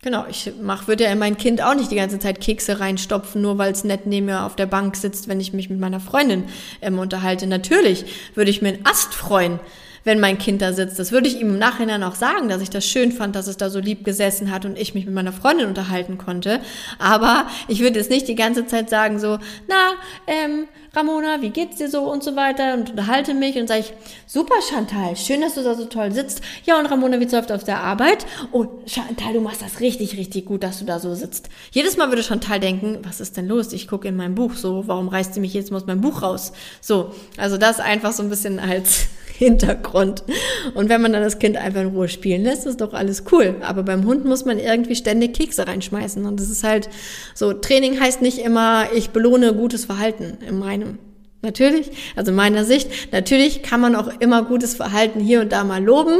Genau, 0.00 0.26
ich 0.30 0.52
mach, 0.62 0.86
würde 0.86 1.04
ja 1.04 1.10
in 1.10 1.18
mein 1.18 1.36
Kind 1.36 1.60
auch 1.60 1.74
nicht 1.74 1.90
die 1.90 1.96
ganze 1.96 2.20
Zeit 2.20 2.40
Kekse 2.40 2.78
reinstopfen, 2.78 3.42
nur 3.42 3.58
weil 3.58 3.72
es 3.72 3.82
nett 3.82 4.06
neben 4.06 4.26
mir 4.26 4.44
auf 4.44 4.54
der 4.54 4.66
Bank 4.66 4.94
sitzt, 4.94 5.26
wenn 5.26 5.40
ich 5.40 5.52
mich 5.52 5.70
mit 5.70 5.80
meiner 5.80 5.98
Freundin 5.98 6.44
ähm, 6.80 7.00
unterhalte. 7.00 7.48
Natürlich 7.48 8.04
würde 8.36 8.50
ich 8.52 8.62
mir 8.62 8.68
einen 8.68 8.86
Ast 8.86 9.12
freuen, 9.12 9.58
wenn 10.04 10.20
mein 10.20 10.38
Kind 10.38 10.62
da 10.62 10.72
sitzt. 10.72 10.98
Das 10.98 11.12
würde 11.12 11.28
ich 11.28 11.40
ihm 11.40 11.50
im 11.50 11.58
Nachhinein 11.58 12.02
auch 12.02 12.14
sagen, 12.14 12.48
dass 12.48 12.62
ich 12.62 12.70
das 12.70 12.86
schön 12.86 13.12
fand, 13.12 13.36
dass 13.36 13.46
es 13.46 13.56
da 13.56 13.70
so 13.70 13.80
lieb 13.80 14.04
gesessen 14.04 14.50
hat 14.50 14.64
und 14.64 14.78
ich 14.78 14.94
mich 14.94 15.06
mit 15.06 15.14
meiner 15.14 15.32
Freundin 15.32 15.66
unterhalten 15.66 16.18
konnte. 16.18 16.60
Aber 16.98 17.46
ich 17.68 17.80
würde 17.80 17.98
jetzt 17.98 18.10
nicht 18.10 18.28
die 18.28 18.34
ganze 18.34 18.66
Zeit 18.66 18.90
sagen 18.90 19.18
so, 19.18 19.38
na, 19.68 19.92
ähm, 20.26 20.66
Ramona, 20.94 21.42
wie 21.42 21.50
geht's 21.50 21.76
dir 21.76 21.88
so 21.88 22.10
und 22.10 22.24
so 22.24 22.34
weiter 22.34 22.74
und 22.74 22.90
unterhalte 22.90 23.34
mich 23.34 23.56
und 23.56 23.68
sage 23.68 23.80
ich, 23.80 23.92
super 24.26 24.54
Chantal, 24.68 25.16
schön, 25.16 25.40
dass 25.40 25.54
du 25.54 25.62
da 25.62 25.74
so 25.74 25.84
toll 25.84 26.12
sitzt. 26.12 26.40
Ja, 26.64 26.78
und 26.78 26.86
Ramona, 26.86 27.20
wie 27.20 27.26
läuft 27.26 27.52
auf 27.52 27.64
der 27.64 27.80
Arbeit? 27.80 28.26
Oh, 28.52 28.66
Chantal, 28.86 29.34
du 29.34 29.40
machst 29.40 29.62
das 29.62 29.80
richtig, 29.80 30.16
richtig 30.16 30.46
gut, 30.46 30.62
dass 30.62 30.78
du 30.78 30.84
da 30.84 30.98
so 30.98 31.14
sitzt. 31.14 31.50
Jedes 31.70 31.96
Mal 31.96 32.08
würde 32.08 32.22
Chantal 32.22 32.58
denken, 32.58 32.98
was 33.02 33.20
ist 33.20 33.36
denn 33.36 33.46
los? 33.46 33.72
Ich 33.72 33.86
gucke 33.86 34.08
in 34.08 34.16
mein 34.16 34.34
Buch 34.34 34.54
so, 34.54 34.84
warum 34.86 35.08
reißt 35.08 35.34
sie 35.34 35.40
mich 35.40 35.54
jetzt 35.54 35.70
mal 35.70 35.76
aus 35.76 35.86
meinem 35.86 36.00
Buch 36.00 36.22
raus? 36.22 36.52
So, 36.80 37.14
also 37.36 37.58
das 37.58 37.80
einfach 37.80 38.12
so 38.12 38.22
ein 38.22 38.30
bisschen 38.30 38.58
als 38.58 39.06
Hintergrund. 39.38 39.87
Und 39.94 40.88
wenn 40.88 41.00
man 41.00 41.12
dann 41.12 41.22
das 41.22 41.38
Kind 41.38 41.56
einfach 41.56 41.80
in 41.80 41.88
Ruhe 41.88 42.08
spielen 42.08 42.42
lässt, 42.42 42.66
ist 42.66 42.80
doch 42.80 42.92
alles 42.92 43.24
cool. 43.32 43.56
Aber 43.62 43.82
beim 43.82 44.04
Hund 44.04 44.24
muss 44.24 44.44
man 44.44 44.58
irgendwie 44.58 44.96
ständig 44.96 45.34
Kekse 45.34 45.66
reinschmeißen. 45.66 46.24
Und 46.26 46.40
das 46.40 46.50
ist 46.50 46.64
halt 46.64 46.88
so, 47.34 47.52
Training 47.52 48.00
heißt 48.00 48.22
nicht 48.22 48.38
immer, 48.38 48.86
ich 48.94 49.10
belohne 49.10 49.54
gutes 49.54 49.84
Verhalten 49.84 50.38
in 50.46 50.58
meinem. 50.58 50.98
Natürlich, 51.40 51.90
also 52.16 52.32
in 52.32 52.36
meiner 52.36 52.64
Sicht, 52.64 53.12
natürlich 53.12 53.62
kann 53.62 53.80
man 53.80 53.94
auch 53.94 54.08
immer 54.18 54.42
gutes 54.42 54.74
Verhalten 54.74 55.20
hier 55.20 55.40
und 55.40 55.52
da 55.52 55.62
mal 55.62 55.82
loben. 55.82 56.18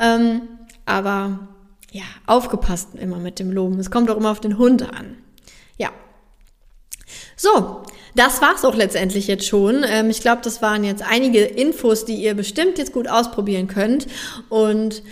Ähm, 0.00 0.42
aber 0.86 1.48
ja, 1.92 2.04
aufgepasst 2.26 2.88
immer 2.94 3.18
mit 3.18 3.38
dem 3.38 3.52
Loben. 3.52 3.78
Es 3.78 3.90
kommt 3.90 4.10
auch 4.10 4.16
immer 4.16 4.30
auf 4.30 4.40
den 4.40 4.58
Hund 4.58 4.82
an. 4.82 5.16
Ja. 5.76 5.90
So, 7.36 7.82
das 8.14 8.40
war's 8.40 8.64
auch 8.64 8.74
letztendlich 8.74 9.26
jetzt 9.26 9.46
schon. 9.46 9.84
Ähm, 9.88 10.10
ich 10.10 10.20
glaube, 10.20 10.42
das 10.42 10.62
waren 10.62 10.84
jetzt 10.84 11.02
einige 11.02 11.40
Infos, 11.40 12.04
die 12.04 12.14
ihr 12.14 12.34
bestimmt 12.34 12.78
jetzt 12.78 12.92
gut 12.92 13.08
ausprobieren 13.08 13.66
könnt. 13.66 14.06
Und 14.48 15.02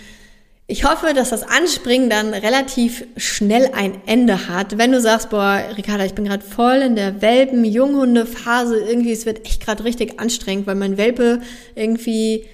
ich 0.65 0.85
hoffe, 0.85 1.13
dass 1.13 1.29
das 1.29 1.43
Anspringen 1.43 2.09
dann 2.09 2.33
relativ 2.33 3.05
schnell 3.17 3.71
ein 3.73 4.01
Ende 4.05 4.47
hat. 4.47 4.77
Wenn 4.77 4.93
du 4.93 5.01
sagst, 5.01 5.29
boah, 5.29 5.61
Ricarda, 5.77 6.05
ich 6.05 6.13
bin 6.13 6.23
gerade 6.23 6.43
voll 6.43 6.77
in 6.77 6.95
der 6.95 7.21
Welpen-Junghunde-Phase, 7.21 8.79
irgendwie, 8.79 9.11
es 9.11 9.25
wird 9.25 9.45
echt 9.45 9.63
gerade 9.63 9.83
richtig 9.83 10.21
anstrengend, 10.21 10.65
weil 10.65 10.75
mein 10.75 10.97
Welpe 10.97 11.41
irgendwie 11.75 12.45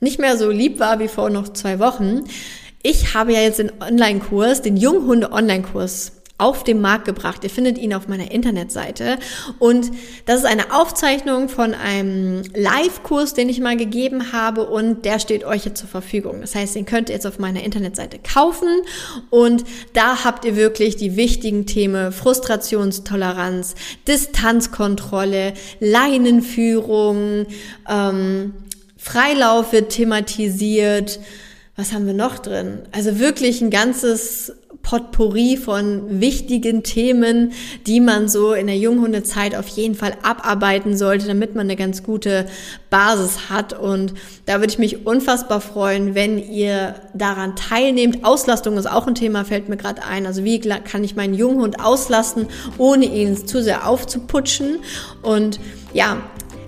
nicht 0.00 0.18
mehr 0.18 0.36
so 0.36 0.50
lieb 0.50 0.78
war 0.78 0.98
wie 0.98 1.08
vor 1.08 1.30
noch 1.30 1.48
zwei 1.48 1.78
Wochen. 1.78 2.24
Ich 2.82 3.14
habe 3.14 3.32
ja 3.32 3.40
jetzt 3.40 3.58
den 3.58 3.72
Online-Kurs, 3.80 4.60
den 4.60 4.76
Junghunde-Online-Kurs 4.76 6.12
auf 6.38 6.64
den 6.64 6.80
Markt 6.80 7.06
gebracht. 7.06 7.44
Ihr 7.44 7.50
findet 7.50 7.78
ihn 7.78 7.94
auf 7.94 8.08
meiner 8.08 8.30
Internetseite. 8.30 9.18
Und 9.58 9.90
das 10.26 10.40
ist 10.40 10.46
eine 10.46 10.74
Aufzeichnung 10.74 11.48
von 11.48 11.72
einem 11.72 12.42
Live-Kurs, 12.54 13.32
den 13.32 13.48
ich 13.48 13.60
mal 13.60 13.76
gegeben 13.76 14.32
habe 14.32 14.66
und 14.66 15.04
der 15.06 15.18
steht 15.18 15.44
euch 15.44 15.64
jetzt 15.64 15.80
zur 15.80 15.88
Verfügung. 15.88 16.42
Das 16.42 16.54
heißt, 16.54 16.74
den 16.74 16.84
könnt 16.84 17.08
ihr 17.08 17.14
jetzt 17.14 17.26
auf 17.26 17.38
meiner 17.38 17.62
Internetseite 17.62 18.18
kaufen 18.18 18.68
und 19.30 19.64
da 19.94 20.24
habt 20.24 20.44
ihr 20.44 20.56
wirklich 20.56 20.96
die 20.96 21.16
wichtigen 21.16 21.64
Themen 21.64 22.12
Frustrationstoleranz, 22.12 23.74
Distanzkontrolle, 24.06 25.54
Leinenführung, 25.80 27.46
ähm, 27.88 28.52
Freilauf 28.98 29.72
wird 29.72 29.90
thematisiert. 29.90 31.20
Was 31.76 31.92
haben 31.92 32.06
wir 32.06 32.14
noch 32.14 32.38
drin? 32.38 32.80
Also 32.92 33.18
wirklich 33.18 33.60
ein 33.60 33.70
ganzes 33.70 34.52
Potpourri 34.86 35.56
von 35.56 36.20
wichtigen 36.20 36.84
Themen, 36.84 37.52
die 37.88 37.98
man 37.98 38.28
so 38.28 38.52
in 38.52 38.68
der 38.68 38.78
Junghundezeit 38.78 39.56
auf 39.56 39.66
jeden 39.66 39.96
Fall 39.96 40.12
abarbeiten 40.22 40.96
sollte, 40.96 41.26
damit 41.26 41.56
man 41.56 41.66
eine 41.66 41.74
ganz 41.74 42.04
gute 42.04 42.46
Basis 42.88 43.50
hat. 43.50 43.72
Und 43.72 44.14
da 44.46 44.60
würde 44.60 44.68
ich 44.68 44.78
mich 44.78 45.04
unfassbar 45.04 45.60
freuen, 45.60 46.14
wenn 46.14 46.38
ihr 46.38 46.94
daran 47.14 47.56
teilnehmt. 47.56 48.24
Auslastung 48.24 48.76
ist 48.78 48.86
auch 48.88 49.08
ein 49.08 49.16
Thema, 49.16 49.44
fällt 49.44 49.68
mir 49.68 49.76
gerade 49.76 50.04
ein. 50.04 50.24
Also 50.24 50.44
wie 50.44 50.60
kann 50.60 51.02
ich 51.02 51.16
meinen 51.16 51.34
Junghund 51.34 51.80
auslasten, 51.80 52.46
ohne 52.78 53.06
ihn 53.06 53.44
zu 53.44 53.64
sehr 53.64 53.88
aufzuputschen? 53.88 54.78
Und 55.20 55.58
ja, 55.94 56.18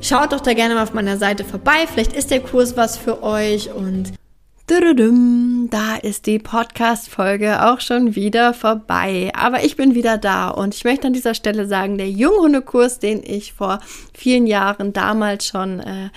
schaut 0.02 0.32
doch 0.32 0.40
da 0.40 0.54
gerne 0.54 0.74
mal 0.74 0.82
auf 0.82 0.92
meiner 0.92 1.18
Seite 1.18 1.44
vorbei. 1.44 1.86
Vielleicht 1.86 2.14
ist 2.14 2.32
der 2.32 2.40
Kurs 2.40 2.76
was 2.76 2.96
für 2.96 3.22
euch 3.22 3.72
und 3.72 4.12
da 4.70 5.96
ist 6.02 6.26
die 6.26 6.38
Podcast-Folge 6.38 7.64
auch 7.64 7.80
schon 7.80 8.14
wieder 8.14 8.52
vorbei. 8.52 9.32
Aber 9.34 9.64
ich 9.64 9.76
bin 9.76 9.94
wieder 9.94 10.18
da 10.18 10.50
und 10.50 10.74
ich 10.74 10.84
möchte 10.84 11.06
an 11.06 11.14
dieser 11.14 11.32
Stelle 11.32 11.66
sagen, 11.66 11.96
der 11.96 12.10
Junghundekurs, 12.10 12.98
den 12.98 13.22
ich 13.24 13.54
vor 13.54 13.80
vielen 14.12 14.46
Jahren 14.46 14.92
damals 14.92 15.46
schon 15.46 15.80
äh, 15.80 16.10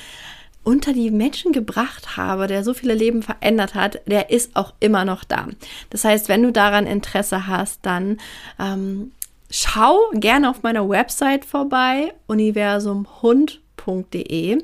unter 0.65 0.91
die 0.91 1.11
Menschen 1.11 1.53
gebracht 1.53 2.17
habe, 2.17 2.47
der 2.47 2.65
so 2.65 2.73
viele 2.73 2.93
Leben 2.93 3.23
verändert 3.23 3.73
hat, 3.73 4.01
der 4.05 4.31
ist 4.31 4.57
auch 4.57 4.73
immer 4.81 5.05
noch 5.05 5.23
da. 5.23 5.47
Das 5.89 6.03
heißt, 6.03 6.27
wenn 6.27 6.43
du 6.43 6.51
daran 6.51 6.87
Interesse 6.87 7.47
hast, 7.47 7.79
dann 7.83 8.17
ähm, 8.59 9.13
schau 9.49 9.97
gerne 10.13 10.49
auf 10.49 10.61
meiner 10.61 10.89
Website 10.89 11.45
vorbei, 11.45 12.13
universumhund.de. 12.27 14.57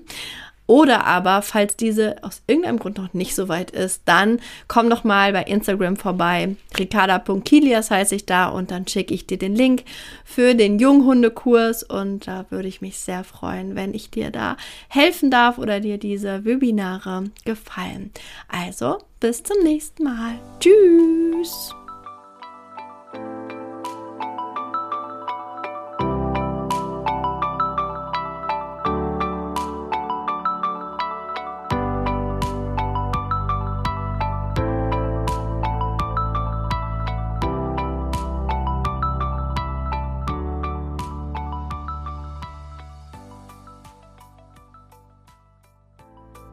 Oder 0.68 1.06
aber, 1.06 1.42
falls 1.42 1.78
diese 1.78 2.22
aus 2.24 2.42
irgendeinem 2.46 2.78
Grund 2.78 2.98
noch 2.98 3.14
nicht 3.14 3.34
so 3.34 3.48
weit 3.48 3.72
ist, 3.72 4.02
dann 4.06 4.40
komm 4.68 4.90
doch 4.90 5.06
mal 5.06 5.32
bei 5.32 5.44
Instagram 5.44 5.96
vorbei. 5.96 6.56
Ricarda.kilias 6.78 7.90
heiße 7.90 8.16
ich 8.16 8.26
da 8.26 8.50
und 8.50 8.70
dann 8.70 8.86
schicke 8.88 9.14
ich 9.14 9.26
dir 9.26 9.38
den 9.38 9.56
Link 9.56 9.84
für 10.26 10.56
den 10.56 10.78
Junghundekurs 10.78 11.84
und 11.84 12.28
da 12.28 12.46
würde 12.50 12.68
ich 12.68 12.82
mich 12.82 13.00
sehr 13.00 13.24
freuen, 13.24 13.76
wenn 13.76 13.94
ich 13.94 14.12
dir 14.12 14.30
da 14.30 14.58
helfen 14.90 15.32
darf 15.32 15.58
oder 15.58 15.80
dir 15.80 15.98
diese 15.98 16.44
Webinare 16.44 17.32
gefallen. 17.46 18.12
Also, 18.50 18.98
bis 19.22 19.44
zum 19.44 19.64
nächsten 19.64 20.04
Mal. 20.04 20.38
Tschüss! 20.60 21.74